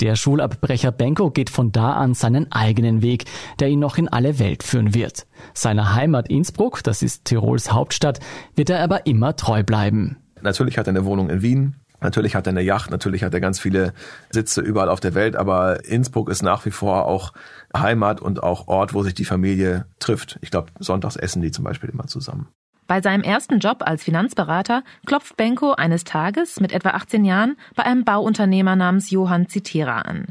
Der 0.00 0.16
Schulabbrecher 0.16 0.90
Benko 0.90 1.30
geht 1.30 1.48
von 1.48 1.70
da 1.70 1.92
an 1.92 2.14
seinen 2.14 2.50
eigenen 2.50 3.02
Weg, 3.02 3.26
der 3.60 3.68
ihn 3.68 3.78
noch 3.78 3.98
in 3.98 4.08
alle 4.08 4.40
Welt 4.40 4.64
führen 4.64 4.94
wird. 4.94 5.28
Seiner 5.54 5.94
Heimat 5.94 6.28
Innsbruck, 6.28 6.82
das 6.82 7.02
ist 7.02 7.24
Tirols 7.24 7.70
Hauptstadt, 7.70 8.18
wird 8.56 8.70
er 8.70 8.82
aber 8.82 9.06
immer 9.06 9.36
treu 9.36 9.62
bleiben. 9.62 10.16
Natürlich 10.42 10.78
hat 10.78 10.86
er 10.86 10.90
eine 10.90 11.04
Wohnung 11.04 11.30
in 11.30 11.42
Wien, 11.42 11.76
Natürlich 12.02 12.34
hat 12.34 12.46
er 12.46 12.50
eine 12.50 12.62
Yacht, 12.62 12.90
natürlich 12.90 13.22
hat 13.22 13.32
er 13.32 13.40
ganz 13.40 13.60
viele 13.60 13.94
Sitze 14.30 14.60
überall 14.60 14.88
auf 14.88 15.00
der 15.00 15.14
Welt, 15.14 15.36
aber 15.36 15.84
Innsbruck 15.84 16.28
ist 16.28 16.42
nach 16.42 16.66
wie 16.66 16.72
vor 16.72 17.06
auch 17.06 17.32
Heimat 17.76 18.20
und 18.20 18.42
auch 18.42 18.66
Ort, 18.66 18.92
wo 18.92 19.02
sich 19.04 19.14
die 19.14 19.24
Familie 19.24 19.86
trifft. 20.00 20.38
Ich 20.42 20.50
glaube, 20.50 20.72
sonntags 20.80 21.16
essen 21.16 21.42
die 21.42 21.52
zum 21.52 21.64
Beispiel 21.64 21.90
immer 21.90 22.08
zusammen. 22.08 22.48
Bei 22.88 23.00
seinem 23.00 23.22
ersten 23.22 23.60
Job 23.60 23.78
als 23.86 24.02
Finanzberater 24.02 24.82
klopft 25.06 25.36
Benko 25.36 25.72
eines 25.72 26.02
Tages 26.02 26.58
mit 26.58 26.72
etwa 26.72 26.90
18 26.90 27.24
Jahren 27.24 27.56
bei 27.76 27.84
einem 27.84 28.04
Bauunternehmer 28.04 28.74
namens 28.74 29.10
Johann 29.10 29.48
Zitera 29.48 30.00
an. 30.00 30.26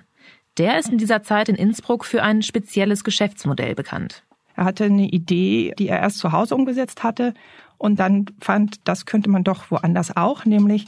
Der 0.57 0.77
ist 0.77 0.89
in 0.89 0.97
dieser 0.97 1.23
Zeit 1.23 1.47
in 1.47 1.55
Innsbruck 1.55 2.03
für 2.03 2.21
ein 2.21 2.41
spezielles 2.41 3.05
Geschäftsmodell 3.05 3.73
bekannt. 3.73 4.23
Er 4.55 4.65
hatte 4.65 4.83
eine 4.83 5.07
Idee, 5.07 5.73
die 5.79 5.87
er 5.87 6.01
erst 6.01 6.19
zu 6.19 6.33
Hause 6.33 6.55
umgesetzt 6.55 7.03
hatte 7.03 7.33
und 7.81 7.99
dann 7.99 8.27
fand, 8.39 8.79
das 8.83 9.05
könnte 9.05 9.29
man 9.29 9.43
doch 9.43 9.71
woanders 9.71 10.15
auch, 10.15 10.45
nämlich 10.45 10.85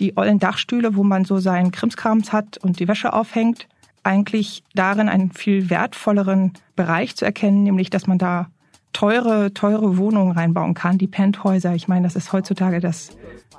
die 0.00 0.16
ollen 0.16 0.40
Dachstühle, 0.40 0.96
wo 0.96 1.04
man 1.04 1.24
so 1.24 1.38
seinen 1.38 1.70
Krimskrams 1.70 2.32
hat 2.32 2.58
und 2.58 2.80
die 2.80 2.88
Wäsche 2.88 3.12
aufhängt, 3.12 3.68
eigentlich 4.02 4.64
darin 4.74 5.08
einen 5.08 5.30
viel 5.30 5.70
wertvolleren 5.70 6.54
Bereich 6.74 7.14
zu 7.14 7.24
erkennen, 7.24 7.62
nämlich 7.62 7.90
dass 7.90 8.08
man 8.08 8.18
da 8.18 8.48
teure, 8.92 9.54
teure 9.54 9.96
Wohnungen 9.96 10.32
reinbauen 10.32 10.74
kann, 10.74 10.98
die 10.98 11.06
Penthäuser. 11.06 11.74
Ich 11.74 11.86
meine, 11.86 12.02
das 12.02 12.16
ist 12.16 12.32
heutzutage 12.32 12.80
das, 12.80 13.10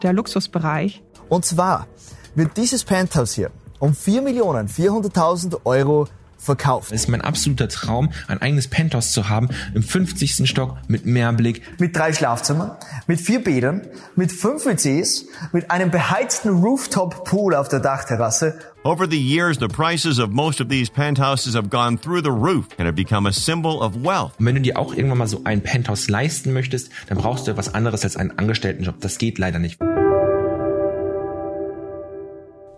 der 0.02 0.12
Luxusbereich. 0.12 1.02
Und 1.30 1.46
zwar 1.46 1.88
wird 2.36 2.58
dieses 2.58 2.84
Penthouse 2.84 3.34
hier 3.34 3.52
um 3.80 3.92
4.400.000 3.92 5.62
Euro 5.64 6.08
verkauft. 6.44 6.92
Es 6.92 7.02
ist 7.02 7.08
mein 7.08 7.22
absoluter 7.22 7.68
Traum, 7.68 8.12
ein 8.28 8.42
eigenes 8.42 8.68
Penthouse 8.68 9.12
zu 9.12 9.30
haben, 9.30 9.50
im 9.74 9.84
50. 9.84 10.48
Stock 10.50 10.78
mit 10.88 11.06
Meerblick. 11.06 11.62
Mit 11.80 11.96
drei 11.96 12.14
Schlafzimmern, 12.14 12.72
mit 13.08 13.20
vier 13.20 13.44
Bädern, 13.44 13.82
mit 14.16 14.32
fünf 14.32 14.66
WCs, 14.66 15.26
mit 15.52 15.72
einem 15.72 15.92
beheizten 15.92 16.50
Rooftop-Pool 16.50 17.56
auf 17.56 17.70
der 17.70 17.80
Dachterrasse. 17.80 18.60
Over 18.86 19.08
the 19.10 19.18
years, 19.18 19.58
the 19.60 19.70
prices 19.70 20.20
of 20.20 20.32
most 20.32 20.60
of 20.60 20.68
these 20.68 20.92
penthouses 20.92 21.56
have 21.56 21.70
gone 21.70 21.98
through 21.98 22.22
the 22.22 22.32
roof 22.32 22.68
and 22.78 22.86
have 22.86 22.96
become 22.96 23.28
a 23.28 23.32
symbol 23.32 23.82
of 23.82 23.96
wealth. 24.04 24.34
Und 24.38 24.46
wenn 24.46 24.56
du 24.56 24.62
dir 24.62 24.78
auch 24.78 24.94
irgendwann 24.94 25.20
mal 25.20 25.28
so 25.28 25.42
ein 25.46 25.62
Penthouse 25.62 26.10
leisten 26.10 26.52
möchtest, 26.52 26.92
dann 27.08 27.18
brauchst 27.18 27.48
du 27.48 27.52
etwas 27.52 27.74
anderes 27.74 28.04
als 28.04 28.18
einen 28.18 28.38
Angestelltenjob. 28.38 29.00
Das 29.00 29.18
geht 29.18 29.38
leider 29.38 29.60
nicht. 29.60 29.80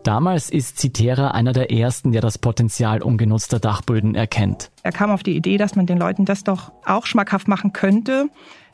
Damals 0.06 0.52
ist 0.52 0.78
Citera 0.78 1.32
einer 1.32 1.52
der 1.52 1.72
ersten, 1.72 2.12
der 2.12 2.22
das 2.22 2.38
Potenzial 2.38 3.02
ungenutzter 3.02 3.60
Dachböden 3.60 4.14
erkennt. 4.14 4.70
Er 4.84 4.92
kam 4.92 5.10
auf 5.10 5.24
die 5.24 5.36
Idee, 5.36 5.58
dass 5.58 5.76
man 5.76 5.88
den 5.88 5.98
Leuten 5.98 6.26
das 6.26 6.44
doch 6.44 6.72
auch 6.86 7.08
schmackhaft 7.08 7.48
machen 7.48 7.74
könnte, 7.74 8.30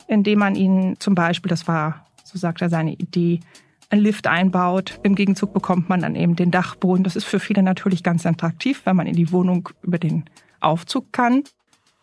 indem 0.06 0.40
man 0.40 0.54
ihnen 0.56 1.00
zum 1.00 1.14
Beispiel, 1.14 1.48
das 1.48 1.66
war, 1.66 2.04
so 2.22 2.38
sagt 2.38 2.60
er 2.60 2.68
seine 2.68 2.92
Idee, 2.92 3.40
ein 3.88 4.00
Lift 4.00 4.26
einbaut. 4.26 5.00
Im 5.04 5.14
Gegenzug 5.14 5.54
bekommt 5.54 5.88
man 5.88 6.00
dann 6.00 6.16
eben 6.16 6.36
den 6.36 6.50
Dachboden. 6.50 7.02
Das 7.02 7.16
ist 7.16 7.24
für 7.24 7.40
viele 7.40 7.62
natürlich 7.62 8.02
ganz 8.02 8.26
attraktiv, 8.26 8.82
wenn 8.84 8.96
man 8.96 9.06
in 9.06 9.16
die 9.16 9.32
Wohnung 9.32 9.70
über 9.80 9.98
den 9.98 10.24
Aufzug 10.60 11.14
kann. 11.14 11.44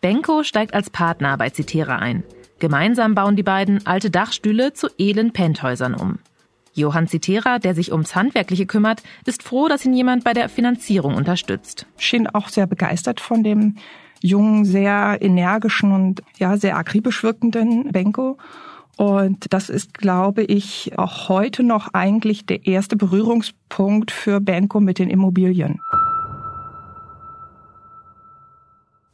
Benko 0.00 0.42
steigt 0.42 0.74
als 0.74 0.90
Partner 0.90 1.36
bei 1.36 1.50
Citera 1.50 1.96
ein. 1.96 2.24
Gemeinsam 2.58 3.14
bauen 3.14 3.36
die 3.36 3.44
beiden 3.44 3.86
alte 3.86 4.10
Dachstühle 4.10 4.72
zu 4.72 4.88
edlen 4.98 5.32
Penthäusern 5.32 5.94
um. 5.94 6.18
Johann 6.80 7.06
Zitera, 7.06 7.58
der 7.58 7.74
sich 7.74 7.92
ums 7.92 8.14
Handwerkliche 8.14 8.66
kümmert, 8.66 9.02
ist 9.26 9.42
froh, 9.42 9.68
dass 9.68 9.84
ihn 9.84 9.94
jemand 9.94 10.24
bei 10.24 10.32
der 10.32 10.48
Finanzierung 10.48 11.14
unterstützt. 11.14 11.86
Schien 11.96 12.26
auch 12.26 12.48
sehr 12.48 12.66
begeistert 12.66 13.20
von 13.20 13.44
dem 13.44 13.76
jungen, 14.20 14.64
sehr 14.64 15.18
energischen 15.20 15.92
und 15.92 16.22
ja, 16.38 16.56
sehr 16.56 16.76
akribisch 16.76 17.22
wirkenden 17.22 17.92
Benko. 17.92 18.38
Und 18.96 19.52
das 19.52 19.70
ist, 19.70 19.94
glaube 19.94 20.42
ich, 20.42 20.92
auch 20.98 21.28
heute 21.28 21.62
noch 21.62 21.94
eigentlich 21.94 22.44
der 22.44 22.66
erste 22.66 22.96
Berührungspunkt 22.96 24.10
für 24.10 24.40
Benko 24.40 24.80
mit 24.80 24.98
den 24.98 25.08
Immobilien. 25.08 25.80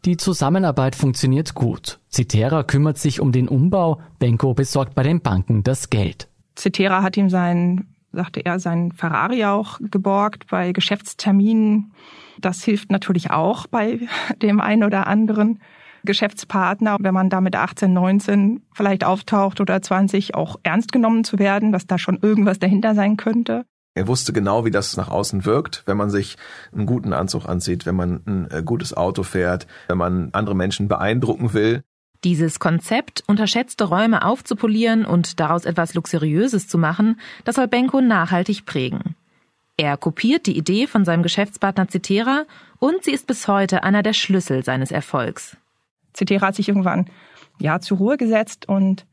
Die 0.05 0.17
Zusammenarbeit 0.17 0.95
funktioniert 0.95 1.55
gut. 1.55 1.99
Citera 2.09 2.63
kümmert 2.63 2.99
sich 2.99 3.21
um 3.21 3.33
den 3.33 3.49
Umbau, 3.49 4.01
Benko 4.21 4.55
besorgt 4.55 4.95
bei 4.95 5.03
den 5.03 5.21
Banken 5.21 5.65
das 5.65 5.91
Geld. 5.91 6.29
Cetera 6.57 7.03
hat 7.03 7.17
ihm 7.17 7.31
sein, 7.31 7.95
sagte 8.13 8.45
er, 8.45 8.59
sein 8.59 8.93
Ferrari 8.93 9.45
auch 9.45 9.79
geborgt 9.81 10.47
bei 10.49 10.73
Geschäftsterminen. 10.73 11.93
Das 12.41 12.65
hilft 12.65 12.91
natürlich 12.91 13.31
auch 13.31 13.67
bei 13.67 14.01
dem 14.43 14.61
einen 14.61 14.85
oder 14.85 15.07
anderen 15.07 15.61
Geschäftspartner, 16.05 16.97
wenn 17.01 17.15
man 17.15 17.29
da 17.29 17.41
mit 17.41 17.57
18, 17.57 17.93
19 17.93 18.63
vielleicht 18.73 19.05
auftaucht 19.05 19.61
oder 19.61 19.83
20 19.83 20.35
auch 20.35 20.57
ernst 20.63 20.93
genommen 20.93 21.25
zu 21.25 21.39
werden, 21.39 21.73
dass 21.73 21.87
da 21.87 21.99
schon 21.99 22.19
irgendwas 22.23 22.59
dahinter 22.59 22.95
sein 22.95 23.17
könnte. 23.17 23.65
Er 23.95 24.09
wusste 24.09 24.33
genau, 24.35 24.65
wie 24.67 24.71
das 24.71 24.97
nach 24.97 25.09
außen 25.09 25.47
wirkt, 25.47 25.83
wenn 25.87 25.97
man 25.97 26.11
sich 26.11 26.37
einen 26.73 26.85
guten 26.85 27.15
Anzug 27.15 27.47
anzieht, 27.47 27.87
wenn 27.87 27.97
man 27.97 28.23
ein 28.27 28.51
äh, 28.51 28.63
gutes 28.63 28.95
Auto 28.95 29.23
fährt, 29.23 29.67
wenn 29.89 29.97
man 29.97 30.29
andere 30.33 30.55
Menschen 30.55 30.87
beeindrucken 30.87 31.55
will. 31.55 31.83
Dieses 32.25 32.59
Konzept, 32.59 33.23
unterschätzte 33.27 33.85
Räume 33.85 34.25
aufzupolieren 34.25 35.05
und 35.05 35.39
daraus 35.39 35.65
etwas 35.65 35.95
Luxuriöses 35.95 36.69
zu 36.69 36.79
machen, 36.79 37.21
das 37.45 37.57
soll 37.57 37.69
Benko 37.69 38.01
nachhaltig 38.01 38.65
prägen. 38.65 39.17
Er 39.77 39.97
kopiert 39.97 40.47
die 40.47 40.57
Idee 40.57 40.87
von 40.87 41.05
seinem 41.05 41.23
Geschäftspartner 41.23 41.89
Cetera 41.89 42.45
und 42.79 43.05
sie 43.05 43.11
ist 43.11 43.27
bis 43.27 43.47
heute 43.47 43.85
einer 43.85 44.03
der 44.03 44.15
Schlüssel 44.15 44.65
seines 44.65 44.91
Erfolgs. 44.91 45.57
Cetera 46.15 46.47
hat 46.47 46.55
sich 46.55 46.69
irgendwann 46.69 47.07
ja 47.59 47.81
zur 47.81 47.99
Ruhe 47.99 48.17
gesetzt 48.17 48.69
und 48.69 49.07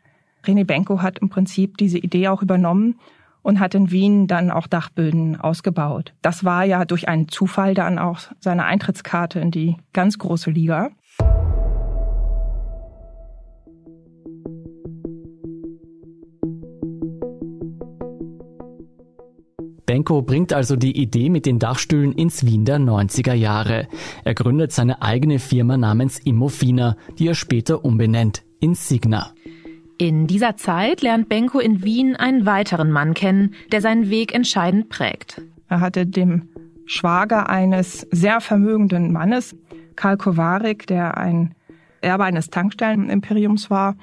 René 0.45 0.65
Benko 0.65 1.01
hat 1.01 1.19
im 1.19 1.29
Prinzip 1.29 1.77
diese 1.77 1.97
Idee 1.97 2.29
auch 2.29 2.41
übernommen 2.41 2.99
und 3.41 3.59
hat 3.59 3.75
in 3.75 3.91
Wien 3.91 4.27
dann 4.27 4.51
auch 4.51 4.67
Dachböden 4.67 5.39
ausgebaut. 5.39 6.13
Das 6.21 6.45
war 6.45 6.63
ja 6.63 6.85
durch 6.85 7.09
einen 7.09 7.27
Zufall 7.27 7.73
dann 7.73 7.99
auch 7.99 8.19
seine 8.39 8.63
Eintrittskarte 8.63 9.39
in 9.39 9.51
die 9.51 9.75
ganz 9.91 10.17
große 10.17 10.49
Liga. 10.49 10.91
Benko 19.93 20.23
bringt 20.23 20.53
also 20.53 20.75
die 20.75 20.99
Idee 20.99 21.29
mit 21.29 21.45
den 21.45 21.59
Dachstühlen 21.59 22.13
ins 22.13 22.43
Wien 22.47 22.65
der 22.65 22.79
90er 22.79 23.35
Jahre. 23.35 23.87
Er 24.23 24.33
gründet 24.33 24.71
seine 24.71 25.03
eigene 25.03 25.37
Firma 25.37 25.77
namens 25.77 26.17
Immofina, 26.17 26.97
die 27.19 27.27
er 27.27 27.35
später 27.35 27.85
umbenennt 27.85 28.41
in 28.59 28.73
Signa. 28.73 29.35
In 29.99 30.25
dieser 30.25 30.57
Zeit 30.57 31.03
lernt 31.03 31.29
Benko 31.29 31.59
in 31.59 31.83
Wien 31.83 32.15
einen 32.15 32.47
weiteren 32.47 32.89
Mann 32.89 33.13
kennen, 33.13 33.53
der 33.71 33.81
seinen 33.81 34.09
Weg 34.09 34.33
entscheidend 34.33 34.89
prägt. 34.89 35.43
Er 35.69 35.79
hatte 35.79 36.07
dem 36.07 36.49
Schwager 36.87 37.47
eines 37.51 38.07
sehr 38.09 38.41
vermögenden 38.41 39.11
Mannes, 39.13 39.55
Karl 39.95 40.17
Kowarik, 40.17 40.87
der 40.87 41.17
ein 41.17 41.53
Erbe 42.01 42.23
eines 42.23 42.49
Tankstellenimperiums 42.49 43.69
war, 43.69 43.95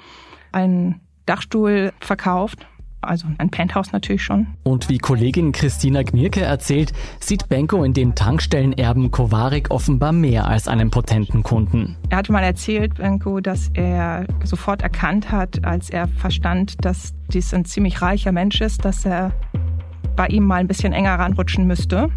einen 0.53 1.01
Dachstuhl 1.25 1.91
verkauft 1.99 2.65
also 3.01 3.27
ein 3.37 3.49
Penthouse 3.49 3.91
natürlich 3.91 4.23
schon. 4.23 4.47
Und 4.63 4.89
wie 4.89 4.97
Kollegin 4.97 5.51
Christina 5.51 6.03
Gmirke 6.03 6.41
erzählt, 6.41 6.93
sieht 7.19 7.49
Benko 7.49 7.83
in 7.83 7.93
dem 7.93 8.15
Tankstellenerben 8.15 9.11
Kovarik 9.11 9.71
offenbar 9.71 10.11
mehr 10.11 10.47
als 10.47 10.67
einen 10.67 10.91
potenten 10.91 11.43
Kunden. 11.43 11.97
Er 12.09 12.17
hatte 12.17 12.31
mal 12.31 12.43
erzählt, 12.43 12.95
Benko, 12.95 13.39
dass 13.39 13.69
er 13.73 14.25
sofort 14.43 14.81
erkannt 14.81 15.31
hat, 15.31 15.65
als 15.65 15.89
er 15.89 16.07
verstand, 16.07 16.85
dass 16.85 17.13
dies 17.33 17.53
ein 17.53 17.65
ziemlich 17.65 18.01
reicher 18.01 18.31
Mensch 18.31 18.61
ist, 18.61 18.85
dass 18.85 19.05
er 19.05 19.31
bei 20.15 20.27
ihm 20.27 20.43
mal 20.43 20.57
ein 20.57 20.67
bisschen 20.67 20.93
enger 20.93 21.17
ranrutschen 21.17 21.65
müsste 21.67 22.09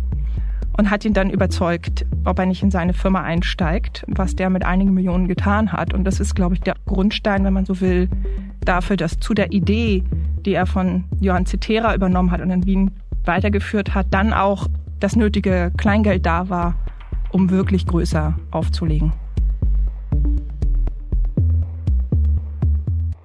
und 0.76 0.90
hat 0.90 1.04
ihn 1.04 1.12
dann 1.12 1.30
überzeugt, 1.30 2.04
ob 2.24 2.38
er 2.38 2.46
nicht 2.46 2.62
in 2.62 2.70
seine 2.70 2.92
Firma 2.92 3.22
einsteigt, 3.22 4.04
was 4.08 4.34
der 4.34 4.50
mit 4.50 4.64
einigen 4.64 4.92
Millionen 4.92 5.28
getan 5.28 5.72
hat. 5.72 5.94
Und 5.94 6.04
das 6.04 6.20
ist, 6.20 6.34
glaube 6.34 6.54
ich, 6.54 6.60
der 6.60 6.74
Grundstein, 6.86 7.44
wenn 7.44 7.52
man 7.52 7.64
so 7.64 7.80
will, 7.80 8.08
dafür, 8.64 8.96
dass 8.96 9.20
zu 9.20 9.34
der 9.34 9.52
Idee, 9.52 10.02
die 10.46 10.54
er 10.54 10.66
von 10.66 11.04
Johann 11.20 11.46
Cetera 11.46 11.94
übernommen 11.94 12.30
hat 12.30 12.40
und 12.40 12.50
in 12.50 12.66
Wien 12.66 12.90
weitergeführt 13.24 13.94
hat, 13.94 14.08
dann 14.10 14.32
auch 14.32 14.68
das 15.00 15.16
nötige 15.16 15.72
Kleingeld 15.76 16.24
da 16.26 16.48
war, 16.48 16.74
um 17.30 17.50
wirklich 17.50 17.86
größer 17.86 18.34
aufzulegen. 18.50 19.12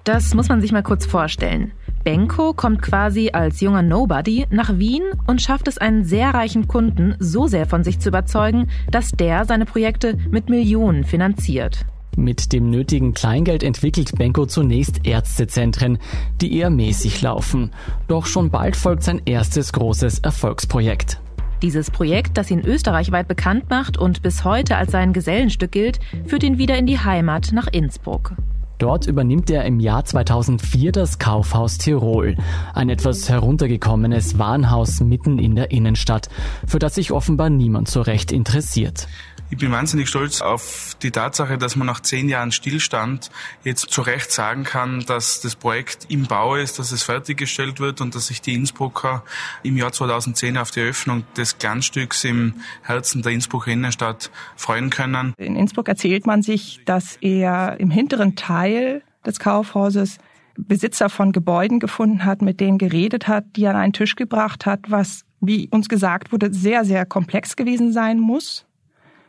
Das 0.04 0.34
muss 0.34 0.48
man 0.48 0.60
sich 0.60 0.72
mal 0.72 0.82
kurz 0.82 1.06
vorstellen. 1.06 1.72
Benko 2.02 2.54
kommt 2.54 2.80
quasi 2.80 3.30
als 3.32 3.60
junger 3.60 3.82
Nobody 3.82 4.46
nach 4.50 4.78
Wien 4.78 5.02
und 5.26 5.42
schafft 5.42 5.68
es 5.68 5.76
einen 5.76 6.04
sehr 6.04 6.32
reichen 6.32 6.66
Kunden 6.66 7.14
so 7.18 7.46
sehr 7.46 7.66
von 7.66 7.84
sich 7.84 8.00
zu 8.00 8.08
überzeugen, 8.08 8.68
dass 8.90 9.12
der 9.12 9.44
seine 9.44 9.66
Projekte 9.66 10.16
mit 10.30 10.48
Millionen 10.48 11.04
finanziert. 11.04 11.84
Mit 12.16 12.52
dem 12.52 12.70
nötigen 12.70 13.14
Kleingeld 13.14 13.62
entwickelt 13.62 14.16
Benko 14.18 14.46
zunächst 14.46 15.06
Ärztezentren, 15.06 15.98
die 16.40 16.56
eher 16.56 16.70
mäßig 16.70 17.22
laufen. 17.22 17.70
Doch 18.08 18.26
schon 18.26 18.50
bald 18.50 18.76
folgt 18.76 19.04
sein 19.04 19.22
erstes 19.24 19.72
großes 19.72 20.18
Erfolgsprojekt. 20.20 21.20
Dieses 21.62 21.90
Projekt, 21.90 22.38
das 22.38 22.50
ihn 22.50 22.64
österreichweit 22.64 23.28
bekannt 23.28 23.68
macht 23.68 23.98
und 23.98 24.22
bis 24.22 24.44
heute 24.44 24.76
als 24.76 24.92
sein 24.92 25.12
Gesellenstück 25.12 25.72
gilt, 25.72 26.00
führt 26.26 26.42
ihn 26.42 26.58
wieder 26.58 26.76
in 26.76 26.86
die 26.86 26.98
Heimat 26.98 27.50
nach 27.52 27.66
Innsbruck. 27.66 28.34
Dort 28.80 29.06
übernimmt 29.06 29.50
er 29.50 29.66
im 29.66 29.78
Jahr 29.78 30.06
2004 30.06 30.90
das 30.92 31.18
Kaufhaus 31.18 31.76
Tirol, 31.76 32.36
ein 32.72 32.88
etwas 32.88 33.28
heruntergekommenes 33.28 34.38
Warenhaus 34.38 35.00
mitten 35.00 35.38
in 35.38 35.54
der 35.54 35.70
Innenstadt, 35.70 36.30
für 36.66 36.78
das 36.78 36.94
sich 36.94 37.12
offenbar 37.12 37.50
niemand 37.50 37.88
so 37.88 38.00
recht 38.00 38.32
interessiert. 38.32 39.06
Ich 39.52 39.58
bin 39.58 39.72
wahnsinnig 39.72 40.08
stolz 40.08 40.42
auf 40.42 40.94
die 41.02 41.10
Tatsache, 41.10 41.58
dass 41.58 41.74
man 41.74 41.84
nach 41.84 41.98
zehn 41.98 42.28
Jahren 42.28 42.52
Stillstand 42.52 43.30
jetzt 43.64 43.90
zu 43.90 44.00
Recht 44.00 44.30
sagen 44.30 44.62
kann, 44.62 45.04
dass 45.06 45.40
das 45.40 45.56
Projekt 45.56 46.06
im 46.08 46.26
Bau 46.26 46.54
ist, 46.54 46.78
dass 46.78 46.92
es 46.92 47.02
fertiggestellt 47.02 47.80
wird 47.80 48.00
und 48.00 48.14
dass 48.14 48.28
sich 48.28 48.40
die 48.40 48.54
Innsbrucker 48.54 49.24
im 49.64 49.76
Jahr 49.76 49.90
2010 49.90 50.56
auf 50.56 50.70
die 50.70 50.78
Eröffnung 50.80 51.24
des 51.36 51.58
Glanzstücks 51.58 52.22
im 52.22 52.54
Herzen 52.82 53.22
der 53.22 53.32
Innsbrucker 53.32 53.72
Innenstadt 53.72 54.30
freuen 54.54 54.88
können. 54.88 55.34
In 55.36 55.56
Innsbruck 55.56 55.88
erzählt 55.88 56.28
man 56.28 56.42
sich, 56.42 56.82
dass 56.84 57.16
er 57.16 57.80
im 57.80 57.90
hinteren 57.90 58.36
Teil 58.36 59.02
des 59.26 59.40
Kaufhauses 59.40 60.18
Besitzer 60.56 61.08
von 61.08 61.32
Gebäuden 61.32 61.80
gefunden 61.80 62.24
hat, 62.24 62.40
mit 62.40 62.60
denen 62.60 62.78
geredet 62.78 63.26
hat, 63.26 63.46
die 63.56 63.66
an 63.66 63.74
einen 63.74 63.92
Tisch 63.94 64.14
gebracht 64.14 64.64
hat, 64.64 64.92
was, 64.92 65.24
wie 65.40 65.68
uns 65.72 65.88
gesagt 65.88 66.30
wurde, 66.30 66.54
sehr, 66.54 66.84
sehr 66.84 67.04
komplex 67.04 67.56
gewesen 67.56 67.92
sein 67.92 68.20
muss 68.20 68.64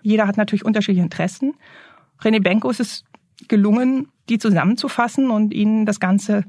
jeder 0.01 0.27
hat 0.27 0.38
natürlich 0.38 0.65
unterschiedliche 0.65 1.03
Interessen. 1.03 1.53
René 2.22 2.41
Benko 2.41 2.70
ist 2.70 2.79
es 2.79 3.03
gelungen, 3.48 4.08
die 4.29 4.38
zusammenzufassen 4.38 5.31
und 5.31 5.53
ihnen 5.53 5.86
das 5.86 6.00
Ganze 6.00 6.46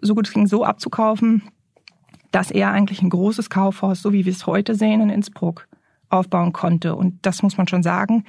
so 0.00 0.14
gut 0.14 0.28
es 0.28 0.32
ging 0.32 0.46
so 0.46 0.64
abzukaufen, 0.64 1.42
dass 2.30 2.50
er 2.50 2.70
eigentlich 2.72 3.02
ein 3.02 3.10
großes 3.10 3.50
Kaufhaus, 3.50 4.02
so 4.02 4.12
wie 4.12 4.24
wir 4.24 4.32
es 4.32 4.46
heute 4.46 4.74
sehen 4.74 5.00
in 5.00 5.10
Innsbruck, 5.10 5.66
aufbauen 6.08 6.52
konnte. 6.52 6.94
Und 6.94 7.18
das 7.22 7.42
muss 7.42 7.56
man 7.56 7.68
schon 7.68 7.82
sagen, 7.82 8.24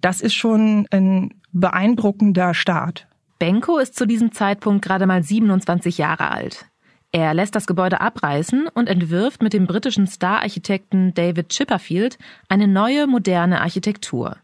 das 0.00 0.20
ist 0.20 0.34
schon 0.34 0.86
ein 0.90 1.34
beeindruckender 1.52 2.54
Start. 2.54 3.06
Benko 3.38 3.78
ist 3.78 3.96
zu 3.96 4.06
diesem 4.06 4.32
Zeitpunkt 4.32 4.84
gerade 4.84 5.06
mal 5.06 5.22
27 5.22 5.98
Jahre 5.98 6.30
alt. 6.30 6.66
Er 7.14 7.32
lässt 7.32 7.54
das 7.54 7.68
Gebäude 7.68 8.00
abreißen 8.00 8.66
und 8.74 8.88
entwirft 8.88 9.40
mit 9.40 9.52
dem 9.52 9.68
britischen 9.68 10.08
Star-Architekten 10.08 11.14
David 11.14 11.50
Chipperfield 11.50 12.18
eine 12.48 12.66
neue, 12.66 13.06
moderne 13.06 13.60
Architektur. 13.60 14.38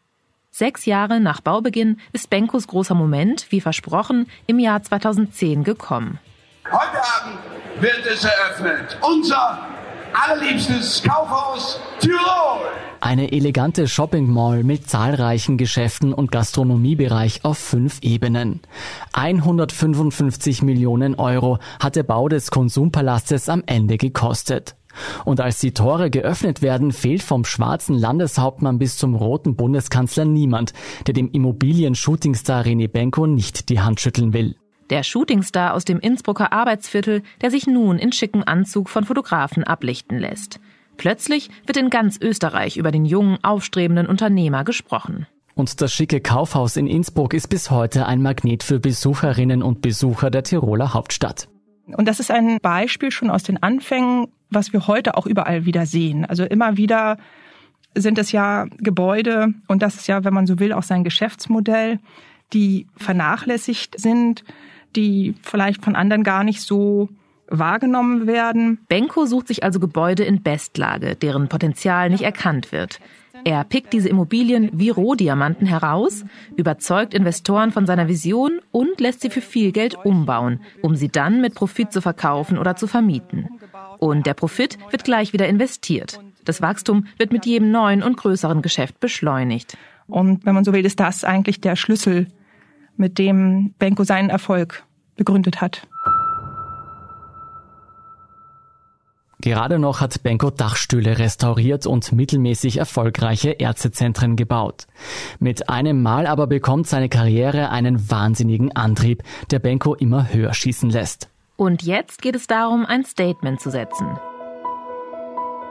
Sechs 0.53 0.87
Jahre 0.87 1.19
nach 1.19 1.41
Baubeginn 1.41 1.99
ist 2.13 2.31
Benkos 2.31 2.69
großer 2.69 2.95
Moment, 2.95 3.51
wie 3.51 3.61
versprochen, 3.61 4.29
im 4.47 4.61
Jahr 4.61 4.85
2010 4.85 5.65
gekommen. 5.65 6.21
Heute 6.65 7.03
Abend 7.03 7.41
wird 7.81 8.07
es 8.07 8.23
eröffnet. 8.23 8.97
Unser 9.01 9.67
allerliebstes 10.15 11.03
Kaufhaus 11.03 11.81
Tirol. 12.01 12.61
Eine 13.01 13.33
elegante 13.33 13.89
Shopping 13.89 14.31
Mall 14.31 14.63
mit 14.63 14.89
zahlreichen 14.89 15.57
Geschäften 15.57 16.13
und 16.13 16.31
Gastronomiebereich 16.31 17.45
auf 17.45 17.59
fünf 17.59 18.01
Ebenen. 18.03 18.61
155 19.15 20.63
Millionen 20.63 21.15
Euro 21.15 21.59
hat 21.81 21.97
der 21.97 22.03
Bau 22.03 22.29
des 22.29 22.51
Konsumpalastes 22.51 23.49
am 23.49 23.63
Ende 23.67 23.97
gekostet. 23.97 24.77
Und 25.25 25.41
als 25.41 25.61
die 25.61 25.73
Tore 25.73 26.11
geöffnet 26.11 26.63
werden, 26.63 26.93
fehlt 26.93 27.23
vom 27.23 27.45
schwarzen 27.45 27.97
Landeshauptmann 27.97 28.79
bis 28.79 28.97
zum 28.97 29.15
roten 29.15 29.57
Bundeskanzler 29.57 30.25
niemand, 30.25 30.75
der 31.07 31.15
dem 31.15 31.31
Immobilien-Shootingstar 31.31 32.65
René 32.65 32.89
Benko 32.89 33.27
nicht 33.27 33.69
die 33.71 33.81
Hand 33.81 34.01
schütteln 34.01 34.33
will. 34.33 34.60
Der 34.91 35.05
Shootingstar 35.05 35.75
aus 35.75 35.85
dem 35.85 36.01
Innsbrucker 36.01 36.53
Arbeitsviertel, 36.53 37.23
der 37.41 37.53
sich 37.53 37.69
nun 37.69 37.99
in 37.99 38.13
schicken 38.13 38.43
Anzug 38.43 38.89
von 38.89 39.05
Fotografen 39.05 39.63
ablichten 39.63 40.19
lässt. 40.19 40.59
Plötzlich 40.97 41.49
wird 41.65 41.77
in 41.77 41.91
ganz 41.91 42.19
Österreich 42.21 42.77
über 42.77 42.91
den 42.91 43.05
jungen, 43.05 43.39
aufstrebenden 43.43 44.09
Unternehmer 44.09 44.65
gesprochen. 44.65 45.27
Und 45.55 45.81
das 45.81 45.93
schicke 45.93 46.21
Kaufhaus 46.21 46.77
in 46.77 46.89
Innsbruck 46.89 47.35
ist 47.35 47.49
bis 47.49 47.71
heute 47.71 48.07
ein 48.07 48.21
Magnet 48.21 48.65
für 48.65 48.81
Besucherinnen 48.81 49.63
und 49.63 49.81
Besucher 49.81 50.31
der 50.31 50.43
Tiroler 50.43 50.93
Hauptstadt. 50.93 51.49
Und 51.87 52.07
das 52.07 52.19
ist 52.19 52.31
ein 52.31 52.59
Beispiel 52.61 53.13
schon 53.13 53.31
aus 53.31 53.45
den 53.45 53.63
Anfängen, 53.63 54.29
was 54.51 54.73
wir 54.73 54.89
heute 54.89 55.17
auch 55.17 55.27
überall 55.27 55.67
wieder 55.67 55.87
sehen. 55.87 56.25
Also 56.25 56.45
immer 56.45 56.77
wieder 56.77 57.17
sind 57.95 58.19
es 58.19 58.33
ja 58.33 58.67
Gebäude, 58.79 59.55
und 59.69 59.83
das 59.83 59.97
ist 59.97 60.09
ja, 60.09 60.25
wenn 60.25 60.35
man 60.35 60.47
so 60.47 60.59
will, 60.59 60.73
auch 60.73 60.83
sein 60.83 61.05
Geschäftsmodell, 61.05 61.99
die 62.53 62.87
vernachlässigt 62.97 63.99
sind, 64.01 64.45
die 64.97 65.35
vielleicht 65.43 65.85
von 65.85 65.97
anderen 65.97 66.25
gar 66.25 66.45
nicht 66.45 66.61
so 66.61 67.09
wahrgenommen 67.49 68.27
werden. 68.27 68.79
Benko 68.89 69.27
sucht 69.27 69.49
sich 69.49 69.65
also 69.65 69.81
Gebäude 69.81 70.25
in 70.25 70.43
Bestlage, 70.43 71.17
deren 71.17 71.49
Potenzial 71.49 72.09
nicht 72.09 72.23
erkannt 72.23 72.73
wird. 72.73 73.01
Er 73.45 73.65
pickt 73.65 73.93
diese 73.93 74.09
Immobilien 74.09 74.71
wie 74.73 74.91
Rohdiamanten 74.91 75.67
heraus, 75.67 76.25
überzeugt 76.57 77.15
Investoren 77.15 77.73
von 77.73 77.87
seiner 77.87 78.09
Vision 78.09 78.61
und 78.71 79.01
lässt 79.01 79.21
sie 79.21 79.31
für 79.31 79.41
viel 79.41 79.73
Geld 79.73 79.97
umbauen, 80.05 80.61
um 80.83 80.95
sie 80.95 81.09
dann 81.09 81.41
mit 81.41 81.55
Profit 81.55 81.93
zu 81.93 82.01
verkaufen 82.01 82.59
oder 82.59 82.77
zu 82.77 82.87
vermieten. 82.87 83.49
Und 83.99 84.27
der 84.27 84.35
Profit 84.35 84.79
wird 84.91 85.05
gleich 85.05 85.33
wieder 85.33 85.49
investiert. 85.49 86.21
Das 86.45 86.61
Wachstum 86.61 87.07
wird 87.19 87.33
mit 87.33 87.47
jedem 87.47 87.71
neuen 87.71 88.03
und 88.03 88.17
größeren 88.17 88.63
Geschäft 88.63 89.01
beschleunigt. 89.01 89.77
Und 90.07 90.45
wenn 90.45 90.55
man 90.55 90.65
so 90.65 90.73
will, 90.73 90.85
ist 90.85 91.01
das 91.01 91.25
eigentlich 91.25 91.61
der 91.61 91.77
Schlüssel 91.77 92.27
mit 93.01 93.19
dem 93.19 93.75
Benko 93.79 94.05
seinen 94.05 94.31
Erfolg 94.31 94.85
begründet 95.17 95.61
hat. 95.61 95.89
Gerade 99.43 99.79
noch 99.79 100.03
hat 100.03 100.23
Benko 100.23 100.51
Dachstühle 100.51 101.19
restauriert 101.19 101.87
und 101.87 102.13
mittelmäßig 102.13 102.77
erfolgreiche 102.77 103.53
Ärztezentren 103.53 104.37
gebaut. 104.37 104.87
Mit 105.39 105.71
einem 105.71 106.03
Mal 106.03 106.27
aber 106.27 106.47
bekommt 106.47 106.87
seine 106.87 107.09
Karriere 107.09 107.71
einen 107.71 108.11
wahnsinnigen 108.11 108.77
Antrieb, 108.77 109.23
der 109.51 109.59
Benko 109.59 109.95
immer 109.95 110.31
höher 110.31 110.53
schießen 110.53 110.91
lässt. 110.91 111.31
Und 111.57 111.83
jetzt 111.83 112.21
geht 112.21 112.37
es 112.37 112.47
darum, 112.49 112.85
ein 112.85 113.05
Statement 113.05 113.61
zu 113.61 113.71
setzen. 113.71 114.09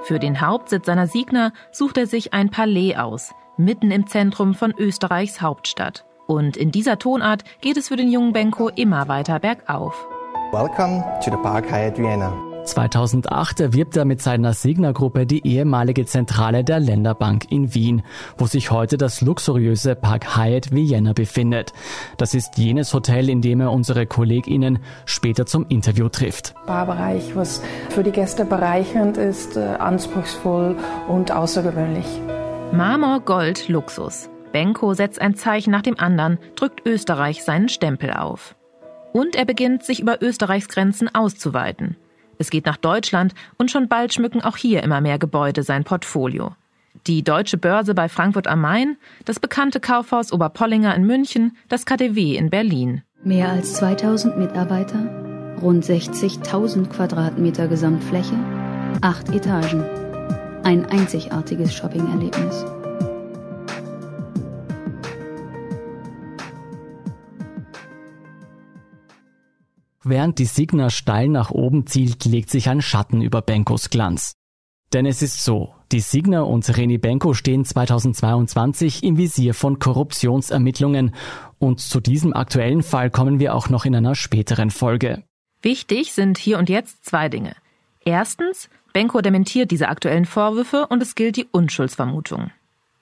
Für 0.02 0.18
den 0.18 0.42
Hauptsitz 0.42 0.88
seiner 0.88 1.06
Signer 1.06 1.54
sucht 1.72 1.98
er 1.98 2.08
sich 2.08 2.34
ein 2.34 2.50
Palais 2.50 2.96
aus, 2.96 3.34
mitten 3.58 3.92
im 3.92 4.08
Zentrum 4.08 4.56
von 4.56 4.74
Österreichs 4.80 5.42
Hauptstadt. 5.42 6.09
Und 6.30 6.58
in 6.58 6.70
dieser 6.70 7.00
Tonart 7.00 7.44
geht 7.60 7.76
es 7.76 7.88
für 7.88 7.96
den 7.96 8.12
jungen 8.12 8.34
Benko 8.34 8.70
immer 8.70 9.08
weiter 9.08 9.40
bergauf. 9.40 9.96
Welcome 10.52 11.04
to 11.26 11.32
the 11.32 11.38
Park 11.42 11.72
Hyatt 11.72 11.98
Vienna. 11.98 12.32
2008 12.66 13.62
erwirbt 13.62 13.98
er 13.98 14.06
mit 14.06 14.22
seiner 14.22 14.54
Signa-Gruppe 14.54 15.26
die 15.26 15.48
ehemalige 15.48 16.06
Zentrale 16.06 16.64
der 16.64 16.80
Länderbank 16.80 17.52
in 17.52 17.74
Wien, 17.74 18.04
wo 18.38 18.46
sich 18.46 18.70
heute 18.70 18.98
das 18.98 19.22
luxuriöse 19.22 19.96
Park 19.96 20.38
Hyatt 20.38 20.72
Vienna 20.72 21.14
befindet. 21.14 21.74
Das 22.18 22.36
ist 22.36 22.60
jenes 22.60 22.94
Hotel, 22.94 23.28
in 23.28 23.42
dem 23.42 23.60
er 23.60 23.72
unsere 23.72 24.06
KollegInnen 24.06 24.78
später 25.06 25.48
zum 25.48 25.66
Interview 25.68 26.10
trifft. 26.10 26.54
Barbereich, 26.68 27.36
was 27.36 27.64
für 27.90 28.04
die 28.04 28.12
Gäste 28.12 28.46
bereichernd 28.46 29.18
ist, 29.18 29.58
äh, 29.58 29.62
anspruchsvoll 29.62 30.76
und 31.08 31.32
außergewöhnlich. 31.32 32.06
Marmor, 32.72 33.22
Gold, 33.22 33.68
Luxus. 33.68 34.30
Benko 34.52 34.94
setzt 34.94 35.22
ein 35.22 35.36
Zeichen 35.36 35.72
nach 35.72 35.82
dem 35.82 36.00
anderen, 36.00 36.40
drückt 36.56 36.86
Österreich 36.86 37.44
seinen 37.44 37.70
Stempel 37.70 38.12
auf. 38.12 38.56
Und 39.14 39.36
er 39.36 39.46
beginnt, 39.46 39.84
sich 39.84 40.00
über 40.00 40.22
Österreichs 40.22 40.68
Grenzen 40.68 41.14
auszuweiten. 41.14 41.96
Es 42.38 42.50
geht 42.50 42.66
nach 42.66 42.78
Deutschland 42.78 43.34
und 43.58 43.70
schon 43.70 43.88
bald 43.88 44.14
schmücken 44.14 44.42
auch 44.42 44.58
hier 44.58 44.84
immer 44.84 45.02
mehr 45.02 45.20
Gebäude 45.20 45.64
sein 45.64 45.84
Portfolio. 45.84 46.56
Die 47.08 47.24
Deutsche 47.24 47.58
Börse 47.58 47.94
bei 47.94 48.10
Frankfurt 48.10 48.48
am 48.48 48.62
Main, 48.62 48.98
das 49.26 49.40
bekannte 49.40 49.80
Kaufhaus 49.80 50.32
Oberpollinger 50.32 50.96
in 50.96 51.06
München, 51.06 51.58
das 51.68 51.86
KDW 51.86 52.36
in 52.36 52.50
Berlin. 52.50 53.04
Mehr 53.24 53.50
als 53.50 53.76
2000 53.76 54.38
Mitarbeiter, 54.38 55.00
rund 55.62 55.84
60.000 55.84 56.88
Quadratmeter 56.88 57.68
Gesamtfläche, 57.68 58.36
acht 59.02 59.30
Etagen. 59.30 59.84
Ein 60.64 60.86
einzigartiges 60.86 61.74
Shopping-Erlebnis. 61.74 62.66
Während 70.10 70.40
die 70.40 70.46
Signa 70.46 70.90
steil 70.90 71.28
nach 71.28 71.52
oben 71.52 71.86
zielt, 71.86 72.26
legt 72.26 72.50
sich 72.50 72.68
ein 72.68 72.82
Schatten 72.82 73.22
über 73.22 73.44
Benkos 73.44 73.92
Glanz. 73.92 74.34
Denn 74.92 75.06
es 75.06 75.22
ist 75.22 75.44
so, 75.44 75.76
die 75.92 76.00
Signa 76.00 76.42
und 76.42 76.66
René 76.66 77.00
Benko 77.00 77.36
stehen 77.36 77.64
2022 77.64 79.04
im 79.04 79.18
Visier 79.18 79.54
von 79.54 79.78
Korruptionsermittlungen 79.78 81.14
und 81.60 81.80
zu 81.80 82.00
diesem 82.00 82.34
aktuellen 82.34 82.82
Fall 82.82 83.12
kommen 83.12 83.40
wir 83.40 83.54
auch 83.54 83.70
noch 83.70 83.86
in 83.86 83.96
einer 83.96 84.16
späteren 84.16 84.72
Folge. 84.72 85.22
Wichtig 85.62 86.12
sind 86.12 86.40
hier 86.40 86.58
und 86.58 86.70
jetzt 86.70 87.06
zwei 87.06 87.30
Dinge. 87.30 87.56
Erstens, 88.04 88.68
Benko 88.94 89.22
dementiert 89.22 89.70
diese 89.70 89.90
aktuellen 89.90 90.26
Vorwürfe 90.26 90.88
und 90.88 91.04
es 91.04 91.14
gilt 91.14 91.38
die 91.38 91.46
Unschuldsvermutung. 91.52 92.50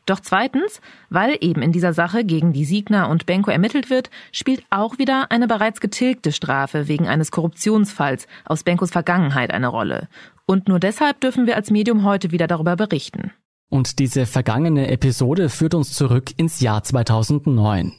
Doch 0.08 0.22
zweitens, 0.22 0.80
weil 1.10 1.38
eben 1.42 1.62
in 1.62 1.74
dieser 1.74 1.94
Sache 1.94 2.24
gegen 2.24 2.54
die 2.54 2.64
Siegner 2.64 3.10
und 3.10 3.26
Benko 3.26 3.52
ermittelt 3.52 3.90
wird, 3.90 4.10
spielt 4.32 4.64
auch 4.70 4.98
wieder 4.98 5.32
eine 5.32 5.48
bereits 5.48 5.82
getilgte 5.82 6.32
Strafe 6.32 6.88
wegen 6.88 7.08
eines 7.08 7.30
Korruptionsfalls 7.30 8.26
aus 8.46 8.64
Benkos 8.64 8.90
Vergangenheit 8.90 9.52
eine 9.52 9.68
Rolle. 9.68 10.08
Und 10.46 10.70
nur 10.70 10.80
deshalb 10.80 11.20
dürfen 11.20 11.46
wir 11.46 11.58
als 11.58 11.72
Medium 11.72 12.06
heute 12.06 12.32
wieder 12.32 12.48
darüber 12.48 12.78
berichten. 12.78 13.32
Und 13.70 14.00
diese 14.00 14.26
vergangene 14.26 14.88
Episode 14.88 15.50
führt 15.50 15.74
uns 15.74 15.92
zurück 15.92 16.32
ins 16.38 16.62
Jahr 16.62 16.84
2009. 16.84 17.92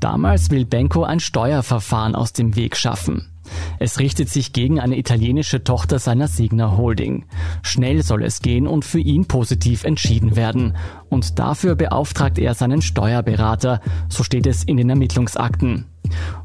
Damals 0.00 0.50
will 0.50 0.66
Benko 0.66 1.04
ein 1.04 1.20
Steuerverfahren 1.20 2.14
aus 2.14 2.34
dem 2.34 2.54
Weg 2.54 2.76
schaffen. 2.76 3.29
Es 3.78 3.98
richtet 3.98 4.28
sich 4.28 4.52
gegen 4.52 4.80
eine 4.80 4.98
italienische 4.98 5.64
Tochter 5.64 5.98
seiner 5.98 6.28
Signer 6.28 6.76
Holding. 6.76 7.24
Schnell 7.62 8.02
soll 8.02 8.24
es 8.24 8.40
gehen 8.40 8.66
und 8.66 8.84
für 8.84 9.00
ihn 9.00 9.26
positiv 9.26 9.84
entschieden 9.84 10.36
werden. 10.36 10.76
Und 11.08 11.38
dafür 11.38 11.74
beauftragt 11.74 12.38
er 12.38 12.54
seinen 12.54 12.82
Steuerberater, 12.82 13.80
so 14.08 14.22
steht 14.22 14.46
es 14.46 14.64
in 14.64 14.76
den 14.76 14.90
Ermittlungsakten. 14.90 15.86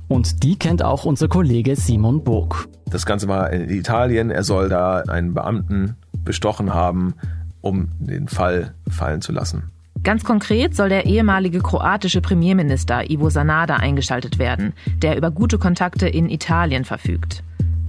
Und 0.07 0.43
die 0.43 0.57
kennt 0.57 0.83
auch 0.83 1.05
unser 1.05 1.27
Kollege 1.27 1.75
Simon 1.75 2.23
Burg. 2.23 2.67
Das 2.89 3.05
Ganze 3.05 3.27
war 3.27 3.51
in 3.51 3.69
Italien. 3.69 4.29
Er 4.29 4.43
soll 4.43 4.69
da 4.69 4.97
einen 5.07 5.33
Beamten 5.33 5.95
bestochen 6.23 6.73
haben, 6.73 7.15
um 7.61 7.89
den 7.99 8.27
Fall 8.27 8.75
fallen 8.87 9.21
zu 9.21 9.31
lassen. 9.31 9.71
Ganz 10.05 10.23
konkret 10.23 10.75
soll 10.75 10.89
der 10.89 11.07
ehemalige 11.07 11.61
kroatische 11.61 12.21
Premierminister 12.21 13.09
Ivo 13.09 13.31
Sanada 13.31 13.77
eingeschaltet 13.77 14.37
werden, 14.37 14.73
der 15.01 15.17
über 15.17 15.31
gute 15.31 15.57
Kontakte 15.57 16.07
in 16.07 16.29
Italien 16.29 16.85
verfügt. 16.85 17.43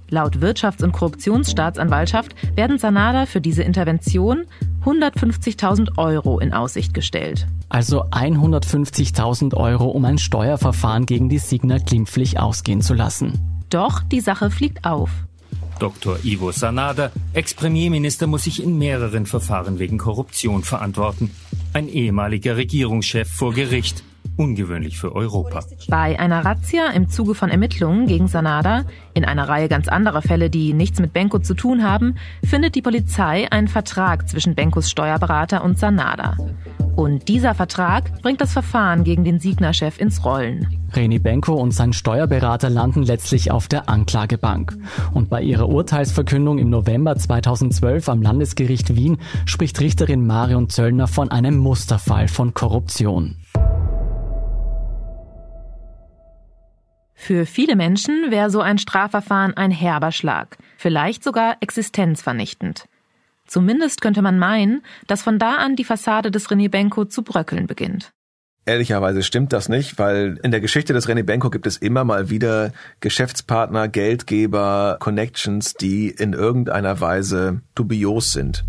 Laut 0.08 0.38
Wirtschafts- 0.38 0.82
und 0.82 0.92
Korruptionsstaatsanwaltschaft 0.92 2.34
werden 2.56 2.78
Sanada 2.78 3.26
für 3.26 3.42
diese 3.42 3.64
Intervention 3.64 4.46
150.000 4.86 5.98
Euro 5.98 6.38
in 6.38 6.54
Aussicht 6.54 6.94
gestellt. 6.94 7.46
Also 7.68 8.04
150.000 8.04 9.52
Euro, 9.52 9.88
um 9.88 10.06
ein 10.06 10.16
Steuerverfahren 10.16 11.04
gegen 11.04 11.28
die 11.28 11.38
Signer 11.38 11.80
glimpflich 11.80 12.40
ausgehen 12.40 12.80
zu 12.80 12.94
lassen. 12.94 13.38
Doch 13.68 14.02
die 14.02 14.20
Sache 14.20 14.50
fliegt 14.50 14.86
auf. 14.86 15.10
Dr. 15.78 16.18
Ivo 16.24 16.52
Sanada, 16.52 17.12
Ex-Premierminister, 17.32 18.26
muss 18.26 18.44
sich 18.44 18.62
in 18.62 18.78
mehreren 18.78 19.26
Verfahren 19.26 19.78
wegen 19.78 19.98
Korruption 19.98 20.62
verantworten. 20.62 21.30
Ein 21.72 21.88
ehemaliger 21.88 22.56
Regierungschef 22.56 23.28
vor 23.28 23.52
Gericht. 23.52 24.02
Ungewöhnlich 24.36 24.98
für 24.98 25.14
Europa. 25.14 25.64
Bei 25.88 26.18
einer 26.18 26.44
Razzia 26.44 26.88
im 26.88 27.08
Zuge 27.08 27.34
von 27.34 27.50
Ermittlungen 27.50 28.06
gegen 28.06 28.28
Sanada, 28.28 28.84
in 29.14 29.24
einer 29.24 29.48
Reihe 29.48 29.68
ganz 29.68 29.88
anderer 29.88 30.22
Fälle, 30.22 30.50
die 30.50 30.74
nichts 30.74 31.00
mit 31.00 31.12
Benko 31.12 31.38
zu 31.38 31.54
tun 31.54 31.82
haben, 31.82 32.16
findet 32.44 32.74
die 32.74 32.82
Polizei 32.82 33.50
einen 33.50 33.68
Vertrag 33.68 34.28
zwischen 34.28 34.54
Benkos 34.54 34.90
Steuerberater 34.90 35.64
und 35.64 35.78
Sanada. 35.78 36.36
Und 36.96 37.28
dieser 37.28 37.54
Vertrag 37.54 38.22
bringt 38.22 38.40
das 38.40 38.54
Verfahren 38.54 39.04
gegen 39.04 39.22
den 39.22 39.38
Signer-Chef 39.38 40.00
ins 40.00 40.24
Rollen. 40.24 40.66
Reni 40.94 41.18
Benko 41.18 41.54
und 41.54 41.72
sein 41.72 41.92
Steuerberater 41.92 42.70
landen 42.70 43.02
letztlich 43.02 43.50
auf 43.50 43.68
der 43.68 43.90
Anklagebank. 43.90 44.78
Und 45.12 45.28
bei 45.28 45.42
ihrer 45.42 45.68
Urteilsverkündung 45.68 46.56
im 46.58 46.70
November 46.70 47.14
2012 47.14 48.08
am 48.08 48.22
Landesgericht 48.22 48.96
Wien 48.96 49.18
spricht 49.44 49.78
Richterin 49.80 50.26
Marion 50.26 50.70
Zöllner 50.70 51.06
von 51.06 51.30
einem 51.30 51.58
Musterfall 51.58 52.28
von 52.28 52.54
Korruption. 52.54 53.36
Für 57.18 57.46
viele 57.46 57.74
Menschen 57.74 58.30
wäre 58.30 58.50
so 58.50 58.60
ein 58.60 58.78
Strafverfahren 58.78 59.56
ein 59.56 59.70
herber 59.72 60.12
Schlag, 60.12 60.58
vielleicht 60.76 61.24
sogar 61.24 61.56
existenzvernichtend. 61.60 62.84
Zumindest 63.46 64.00
könnte 64.00 64.22
man 64.22 64.38
meinen, 64.38 64.82
dass 65.06 65.22
von 65.22 65.38
da 65.38 65.56
an 65.56 65.76
die 65.76 65.84
Fassade 65.84 66.30
des 66.30 66.48
René 66.48 66.68
Benko 66.68 67.06
zu 67.06 67.22
bröckeln 67.22 67.66
beginnt. 67.66 68.12
Ehrlicherweise 68.66 69.22
stimmt 69.22 69.52
das 69.52 69.68
nicht, 69.68 69.98
weil 69.98 70.38
in 70.42 70.50
der 70.50 70.60
Geschichte 70.60 70.92
des 70.92 71.08
René 71.08 71.22
Benko 71.22 71.50
gibt 71.50 71.66
es 71.66 71.76
immer 71.76 72.04
mal 72.04 72.30
wieder 72.30 72.72
Geschäftspartner, 73.00 73.88
Geldgeber, 73.88 74.96
Connections, 75.00 75.74
die 75.74 76.10
in 76.10 76.32
irgendeiner 76.32 77.00
Weise 77.00 77.62
dubios 77.74 78.32
sind. 78.32 78.64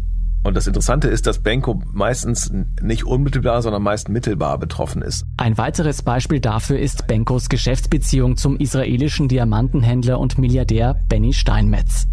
Und 0.48 0.54
das 0.54 0.66
Interessante 0.66 1.10
ist, 1.10 1.28
dass 1.28 1.40
Benko 1.40 1.82
meistens 1.92 2.50
nicht 2.82 3.04
unmittelbar, 3.04 3.62
sondern 3.62 3.84
meist 3.84 4.08
mittelbar 4.08 4.58
betroffen 4.58 5.02
ist. 5.02 5.26
Ein 5.36 5.58
weiteres 5.58 6.04
Beispiel 6.04 6.40
dafür 6.40 6.80
ist 6.80 7.06
Benkos 7.06 7.50
Geschäftsbeziehung 7.50 8.38
zum 8.38 8.56
israelischen 8.56 9.28
Diamantenhändler 9.28 10.18
und 10.18 10.38
Milliardär 10.38 11.04
Benny 11.10 11.34
Steinmetz. 11.34 12.08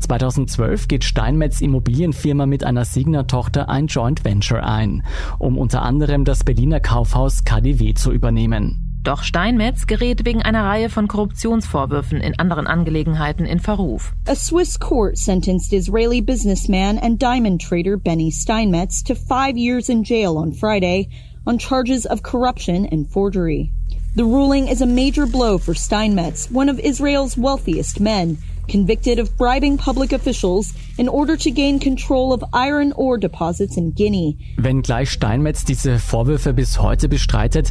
2012 0.00 0.88
geht 0.88 1.04
Steinmetz 1.04 1.60
Immobilienfirma 1.60 2.46
mit 2.46 2.64
einer 2.64 2.84
Signer-Tochter 2.84 3.68
ein 3.68 3.86
Joint 3.86 4.24
Venture 4.24 4.64
ein, 4.64 5.04
um 5.38 5.56
unter 5.56 5.82
anderem 5.82 6.24
das 6.24 6.42
Berliner 6.42 6.80
Kaufhaus 6.80 7.44
KDW 7.44 7.94
zu 7.94 8.10
übernehmen. 8.10 8.85
Doch 9.06 9.22
Steinmetz 9.22 9.86
gerät 9.86 10.24
wegen 10.24 10.42
einer 10.42 10.64
Reihe 10.64 10.90
von 10.90 11.06
Korruptionsvorwürfen 11.06 12.20
in 12.20 12.36
anderen 12.40 12.66
Angelegenheiten 12.66 13.46
in 13.46 13.60
Verruf. 13.60 14.12
A 14.26 14.34
Swiss 14.34 14.80
court 14.80 15.16
sentenced 15.16 15.72
Israeli 15.72 16.20
businessman 16.20 16.98
and 16.98 17.16
diamond 17.16 17.60
trader 17.60 17.96
Benny 17.96 18.32
Steinmetz 18.32 19.04
to 19.04 19.14
five 19.14 19.56
years 19.56 19.88
in 19.88 20.02
jail 20.02 20.36
on 20.36 20.52
Friday 20.52 21.08
on 21.46 21.56
charges 21.56 22.04
of 22.04 22.24
corruption 22.24 22.84
and 22.84 23.08
forgery. 23.08 23.70
The 24.16 24.24
ruling 24.24 24.66
is 24.66 24.82
a 24.82 24.86
major 24.86 25.26
blow 25.26 25.58
for 25.58 25.72
Steinmetz, 25.72 26.50
one 26.50 26.68
of 26.68 26.80
Israel's 26.80 27.36
wealthiest 27.36 28.00
men, 28.00 28.38
convicted 28.66 29.20
of 29.20 29.36
bribing 29.36 29.78
public 29.78 30.12
officials 30.12 30.74
in 30.98 31.08
order 31.08 31.36
to 31.36 31.50
gain 31.52 31.78
control 31.78 32.32
of 32.32 32.42
iron 32.52 32.92
ore 32.96 33.18
deposits 33.18 33.76
in 33.76 33.92
Guinea. 33.92 34.36
Wenngleich 34.56 35.10
Steinmetz 35.10 35.64
diese 35.64 36.00
Vorwürfe 36.00 36.52
bis 36.52 36.80
heute 36.80 37.08
bestreitet, 37.08 37.70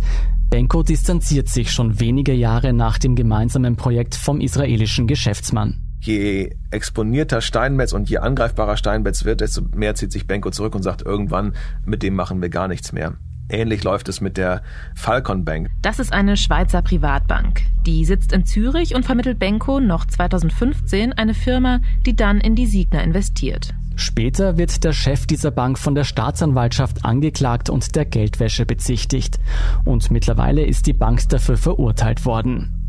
Benko 0.56 0.84
distanziert 0.84 1.50
sich 1.50 1.70
schon 1.70 2.00
wenige 2.00 2.32
Jahre 2.32 2.72
nach 2.72 2.98
dem 2.98 3.18
gemeinsamen 3.18 3.76
Projekt 3.76 4.16
vom 4.16 4.40
israelischen 4.40 5.06
Geschäftsmann. 5.06 5.82
Je 6.00 6.56
exponierter 6.72 7.42
Steinmetz 7.42 7.92
und 7.92 8.10
je 8.10 8.20
angreifbarer 8.20 8.78
Steinmetz 8.78 9.26
wird, 9.26 9.42
desto 9.42 9.64
mehr 9.76 9.96
zieht 9.96 10.14
sich 10.14 10.28
Benko 10.28 10.52
zurück 10.52 10.74
und 10.74 10.82
sagt 10.82 11.02
irgendwann, 11.02 11.56
mit 11.84 12.04
dem 12.04 12.16
machen 12.16 12.42
wir 12.42 12.48
gar 12.48 12.70
nichts 12.70 12.94
mehr. 12.94 13.16
Ähnlich 13.50 13.84
läuft 13.84 14.08
es 14.08 14.22
mit 14.22 14.38
der 14.38 14.62
Falcon 14.96 15.44
Bank. 15.44 15.68
Das 15.82 16.00
ist 16.00 16.14
eine 16.14 16.38
Schweizer 16.38 16.82
Privatbank. 16.82 17.64
Die 17.86 18.06
sitzt 18.06 18.32
in 18.32 18.46
Zürich 18.46 18.96
und 18.96 19.04
vermittelt 19.04 19.40
Benko 19.40 19.82
noch 19.82 20.06
2015 20.06 21.12
eine 21.12 21.34
Firma, 21.34 21.82
die 22.06 22.16
dann 22.16 22.40
in 22.40 22.56
die 22.56 22.66
Signer 22.66 23.04
investiert. 23.04 23.74
Später 23.96 24.58
wird 24.58 24.84
der 24.84 24.94
Chef 24.94 25.26
dieser 25.26 25.52
Bank 25.52 25.80
von 25.80 25.96
der 25.96 26.04
Staatsanwaltschaft 26.04 27.06
angeklagt 27.06 27.70
und 27.70 27.96
der 27.96 28.06
Geldwäsche 28.06 28.66
bezichtigt. 28.66 29.40
Und 29.86 30.12
mittlerweile 30.12 30.66
ist 30.66 30.88
die 30.88 30.94
Bank 30.94 31.28
dafür 31.30 31.58
verurteilt 31.58 32.26
worden. 32.26 32.86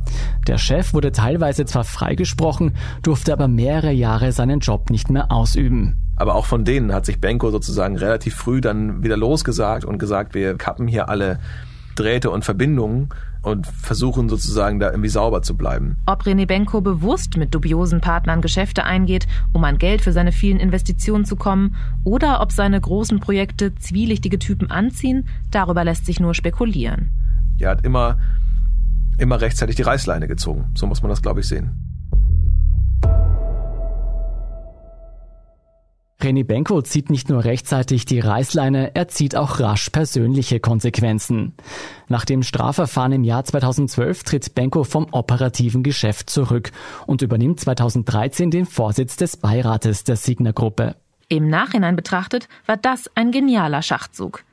Der 0.46 0.58
Chef 0.58 0.94
wurde 0.94 1.12
teilweise 1.12 1.64
zwar 1.64 1.84
freigesprochen, 1.84 2.76
durfte 3.02 3.32
aber 3.32 3.48
mehrere 3.48 3.92
Jahre 3.92 4.32
seinen 4.32 4.60
Job 4.60 4.90
nicht 4.90 5.10
mehr 5.10 5.32
ausüben. 5.32 5.96
Aber 6.16 6.34
auch 6.34 6.46
von 6.46 6.64
denen 6.64 6.92
hat 6.92 7.06
sich 7.06 7.20
Benko 7.20 7.50
sozusagen 7.50 7.96
relativ 7.96 8.34
früh 8.34 8.60
dann 8.60 9.02
wieder 9.02 9.16
losgesagt 9.16 9.84
und 9.84 9.98
gesagt, 9.98 10.34
wir 10.34 10.56
kappen 10.56 10.88
hier 10.88 11.08
alle 11.08 11.38
Drähte 11.98 12.30
und 12.30 12.44
Verbindungen 12.44 13.08
und 13.42 13.66
versuchen 13.66 14.28
sozusagen 14.28 14.80
da 14.80 14.90
irgendwie 14.90 15.08
sauber 15.08 15.42
zu 15.42 15.56
bleiben. 15.56 15.96
Ob 16.06 16.22
René 16.22 16.46
Benko 16.46 16.80
bewusst 16.80 17.36
mit 17.36 17.54
dubiosen 17.54 18.00
Partnern 18.00 18.40
Geschäfte 18.40 18.84
eingeht, 18.84 19.26
um 19.52 19.62
an 19.64 19.78
Geld 19.78 20.02
für 20.02 20.12
seine 20.12 20.32
vielen 20.32 20.58
Investitionen 20.58 21.24
zu 21.24 21.36
kommen, 21.36 21.76
oder 22.04 22.40
ob 22.40 22.52
seine 22.52 22.80
großen 22.80 23.20
Projekte 23.20 23.74
zwielichtige 23.74 24.38
Typen 24.38 24.70
anziehen, 24.70 25.28
darüber 25.50 25.84
lässt 25.84 26.06
sich 26.06 26.20
nur 26.20 26.34
spekulieren. 26.34 27.10
Er 27.58 27.70
hat 27.70 27.84
immer, 27.84 28.18
immer 29.18 29.40
rechtzeitig 29.40 29.76
die 29.76 29.82
Reißleine 29.82 30.28
gezogen. 30.28 30.66
So 30.76 30.86
muss 30.86 31.02
man 31.02 31.10
das, 31.10 31.22
glaube 31.22 31.40
ich, 31.40 31.48
sehen. 31.48 31.95
René 36.20 36.44
Benko 36.44 36.80
zieht 36.80 37.10
nicht 37.10 37.28
nur 37.28 37.44
rechtzeitig 37.44 38.06
die 38.06 38.20
Reißleine, 38.20 38.94
er 38.94 39.08
zieht 39.08 39.36
auch 39.36 39.60
rasch 39.60 39.90
persönliche 39.90 40.60
Konsequenzen. 40.60 41.52
Nach 42.08 42.24
dem 42.24 42.42
Strafverfahren 42.42 43.12
im 43.12 43.22
Jahr 43.22 43.44
2012 43.44 44.22
tritt 44.22 44.54
Benko 44.54 44.84
vom 44.84 45.08
operativen 45.12 45.82
Geschäft 45.82 46.30
zurück 46.30 46.72
und 47.06 47.20
übernimmt 47.20 47.60
2013 47.60 48.50
den 48.50 48.64
Vorsitz 48.64 49.16
des 49.16 49.36
Beirates 49.36 50.04
der 50.04 50.16
Signer 50.16 50.54
Gruppe. 50.54 50.96
Im 51.28 51.48
Nachhinein 51.48 51.96
betrachtet 51.96 52.48
war 52.64 52.78
das 52.78 53.10
ein 53.14 53.30
genialer 53.30 53.82
Schachzug. 53.82 54.44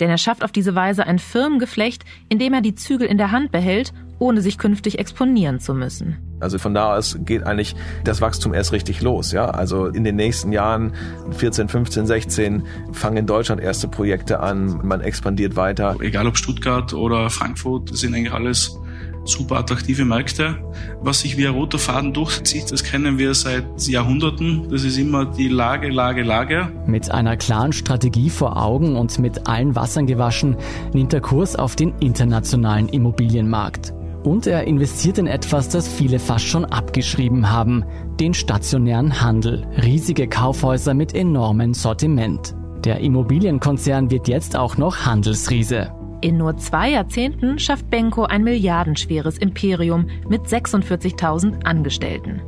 Denn 0.00 0.10
er 0.10 0.18
schafft 0.18 0.42
auf 0.42 0.50
diese 0.50 0.74
Weise 0.74 1.06
ein 1.06 1.20
Firmengeflecht, 1.20 2.04
in 2.28 2.40
dem 2.40 2.54
er 2.54 2.62
die 2.62 2.74
Zügel 2.74 3.06
in 3.06 3.18
der 3.18 3.30
Hand 3.30 3.52
behält 3.52 3.92
ohne 4.18 4.40
sich 4.40 4.58
künftig 4.58 4.98
exponieren 4.98 5.60
zu 5.60 5.74
müssen. 5.74 6.18
Also 6.40 6.58
von 6.58 6.74
da 6.74 6.96
aus 6.96 7.18
geht 7.24 7.44
eigentlich 7.44 7.76
das 8.04 8.20
Wachstum 8.20 8.52
erst 8.52 8.72
richtig 8.72 9.00
los. 9.00 9.32
Ja? 9.32 9.46
Also 9.46 9.86
in 9.86 10.04
den 10.04 10.16
nächsten 10.16 10.52
Jahren, 10.52 10.92
14, 11.30 11.68
15, 11.68 12.06
16, 12.06 12.62
fangen 12.92 13.18
in 13.18 13.26
Deutschland 13.26 13.60
erste 13.60 13.88
Projekte 13.88 14.40
an, 14.40 14.80
man 14.82 15.00
expandiert 15.00 15.56
weiter. 15.56 15.96
Egal 16.00 16.26
ob 16.26 16.36
Stuttgart 16.36 16.92
oder 16.94 17.30
Frankfurt, 17.30 17.92
das 17.92 18.00
sind 18.00 18.14
eigentlich 18.14 18.32
alles 18.32 18.76
super 19.24 19.58
attraktive 19.58 20.04
Märkte. 20.04 20.56
Was 21.00 21.20
sich 21.20 21.36
wie 21.36 21.46
ein 21.46 21.54
roter 21.54 21.78
Faden 21.78 22.12
durchzieht, 22.12 22.72
das 22.72 22.82
kennen 22.82 23.18
wir 23.18 23.34
seit 23.34 23.64
Jahrhunderten. 23.86 24.68
Das 24.70 24.84
ist 24.84 24.98
immer 24.98 25.26
die 25.26 25.48
Lage, 25.48 25.90
Lage, 25.90 26.22
Lage. 26.22 26.72
Mit 26.86 27.10
einer 27.10 27.36
klaren 27.36 27.72
Strategie 27.72 28.30
vor 28.30 28.56
Augen 28.60 28.96
und 28.96 29.18
mit 29.18 29.46
allen 29.46 29.74
Wassern 29.76 30.06
gewaschen, 30.06 30.56
nimmt 30.92 31.12
der 31.12 31.20
Kurs 31.20 31.56
auf 31.56 31.76
den 31.76 31.94
internationalen 32.00 32.88
Immobilienmarkt. 32.88 33.92
Und 34.24 34.46
er 34.46 34.64
investiert 34.64 35.18
in 35.18 35.26
etwas, 35.26 35.68
das 35.68 35.88
viele 35.88 36.18
fast 36.18 36.46
schon 36.46 36.64
abgeschrieben 36.64 37.50
haben, 37.50 37.84
den 38.20 38.34
stationären 38.34 39.20
Handel, 39.20 39.66
riesige 39.82 40.28
Kaufhäuser 40.28 40.94
mit 40.94 41.14
enormem 41.14 41.74
Sortiment. 41.74 42.54
Der 42.84 43.00
Immobilienkonzern 43.00 44.10
wird 44.10 44.28
jetzt 44.28 44.56
auch 44.56 44.76
noch 44.76 45.06
Handelsriese. 45.06 45.92
In 46.20 46.36
nur 46.36 46.56
zwei 46.56 46.90
Jahrzehnten 46.90 47.58
schafft 47.58 47.90
Benko 47.90 48.24
ein 48.24 48.44
milliardenschweres 48.44 49.38
Imperium 49.38 50.06
mit 50.28 50.42
46.000 50.42 51.64
Angestellten. 51.64 52.42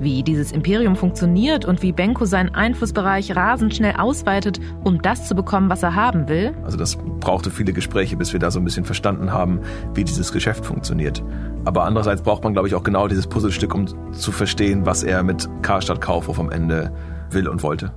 Wie 0.00 0.22
dieses 0.22 0.52
Imperium 0.52 0.94
funktioniert 0.94 1.64
und 1.64 1.82
wie 1.82 1.92
Benko 1.92 2.24
seinen 2.24 2.54
Einflussbereich 2.54 3.34
rasend 3.34 3.74
schnell 3.74 3.96
ausweitet, 3.96 4.60
um 4.84 5.02
das 5.02 5.26
zu 5.26 5.34
bekommen, 5.34 5.68
was 5.70 5.82
er 5.82 5.94
haben 5.94 6.28
will. 6.28 6.54
Also 6.64 6.76
das 6.76 6.96
brauchte 6.96 7.50
viele 7.50 7.72
Gespräche, 7.72 8.16
bis 8.16 8.32
wir 8.32 8.38
da 8.38 8.50
so 8.50 8.60
ein 8.60 8.64
bisschen 8.64 8.84
verstanden 8.84 9.32
haben, 9.32 9.60
wie 9.94 10.04
dieses 10.04 10.32
Geschäft 10.32 10.64
funktioniert. 10.64 11.22
Aber 11.64 11.84
andererseits 11.84 12.22
braucht 12.22 12.44
man, 12.44 12.52
glaube 12.52 12.68
ich, 12.68 12.74
auch 12.74 12.84
genau 12.84 13.08
dieses 13.08 13.26
Puzzlestück, 13.26 13.74
um 13.74 13.86
zu 14.12 14.32
verstehen, 14.32 14.86
was 14.86 15.02
er 15.02 15.22
mit 15.22 15.48
Karstadt 15.62 16.00
Kaufhof 16.00 16.38
am 16.38 16.50
Ende 16.50 16.92
will 17.30 17.48
und 17.48 17.62
wollte. 17.62 17.92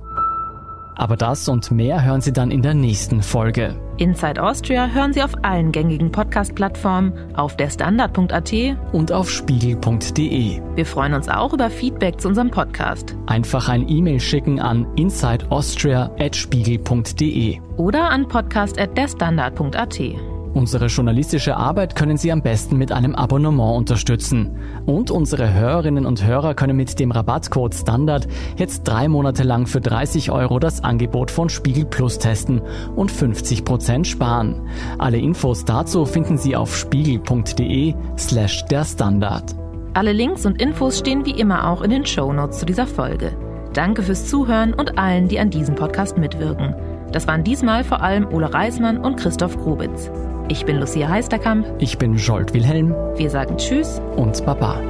Aber 0.94 1.16
das 1.16 1.48
und 1.48 1.70
mehr 1.70 2.04
hören 2.04 2.20
Sie 2.20 2.32
dann 2.32 2.50
in 2.50 2.60
der 2.62 2.74
nächsten 2.74 3.22
Folge. 3.22 3.76
Inside 3.98 4.42
Austria 4.42 4.88
hören 4.88 5.12
Sie 5.12 5.22
auf 5.22 5.32
allen 5.42 5.70
gängigen 5.72 6.10
Podcast-Plattformen, 6.10 7.12
auf 7.34 7.56
der 7.56 7.68
Standard.at 7.70 8.52
und 8.92 9.12
auf 9.12 9.30
spiegel.de. 9.30 10.60
Wir 10.74 10.86
freuen 10.86 11.14
uns 11.14 11.28
auch 11.28 11.52
über 11.52 11.70
Feedback 11.70 12.20
zu 12.20 12.26
unserem 12.28 12.50
Podcast. 12.50 13.16
Einfach 13.26 13.68
ein 13.68 13.88
E-Mail 13.88 14.20
schicken 14.20 14.60
an 14.60 14.86
insideaustria.spiegel.de 14.96 17.60
oder 17.76 18.10
an 18.10 18.28
podcast.derstandard.at. 18.28 20.31
Unsere 20.54 20.86
journalistische 20.86 21.56
Arbeit 21.56 21.96
können 21.96 22.18
Sie 22.18 22.30
am 22.30 22.42
besten 22.42 22.76
mit 22.76 22.92
einem 22.92 23.14
Abonnement 23.14 23.74
unterstützen. 23.74 24.58
Und 24.84 25.10
unsere 25.10 25.54
Hörerinnen 25.54 26.04
und 26.04 26.26
Hörer 26.26 26.54
können 26.54 26.76
mit 26.76 27.00
dem 27.00 27.10
Rabattcode 27.10 27.74
Standard 27.74 28.28
jetzt 28.58 28.84
drei 28.84 29.08
Monate 29.08 29.44
lang 29.44 29.66
für 29.66 29.80
30 29.80 30.30
Euro 30.30 30.58
das 30.58 30.84
Angebot 30.84 31.30
von 31.30 31.48
Spiegel 31.48 31.86
Plus 31.86 32.18
testen 32.18 32.60
und 32.94 33.10
50 33.10 33.64
Prozent 33.64 34.06
sparen. 34.06 34.68
Alle 34.98 35.18
Infos 35.18 35.64
dazu 35.64 36.04
finden 36.04 36.36
Sie 36.36 36.54
auf 36.54 36.76
spiegel.de 36.76 37.94
slash 38.18 38.66
der 38.66 38.84
Standard. 38.84 39.54
Alle 39.94 40.12
Links 40.12 40.44
und 40.44 40.60
Infos 40.60 40.98
stehen 40.98 41.24
wie 41.24 41.38
immer 41.38 41.70
auch 41.70 41.80
in 41.80 41.90
den 41.90 42.04
Shownotes 42.04 42.58
zu 42.58 42.66
dieser 42.66 42.86
Folge. 42.86 43.32
Danke 43.72 44.02
fürs 44.02 44.26
Zuhören 44.26 44.74
und 44.74 44.98
allen, 44.98 45.28
die 45.28 45.38
an 45.38 45.48
diesem 45.48 45.74
Podcast 45.74 46.18
mitwirken. 46.18 46.74
Das 47.12 47.26
waren 47.26 47.44
diesmal 47.44 47.84
vor 47.84 48.02
allem 48.02 48.26
Ole 48.32 48.52
Reismann 48.52 48.98
und 48.98 49.16
Christoph 49.16 49.56
Grubitz. 49.58 50.10
Ich 50.48 50.64
bin 50.64 50.78
Lucia 50.80 51.08
Heisterkamp. 51.08 51.66
Ich 51.78 51.98
bin 51.98 52.16
Jolt 52.16 52.52
Wilhelm. 52.54 52.94
Wir 53.16 53.30
sagen 53.30 53.56
Tschüss 53.58 54.00
und 54.16 54.44
Baba. 54.44 54.80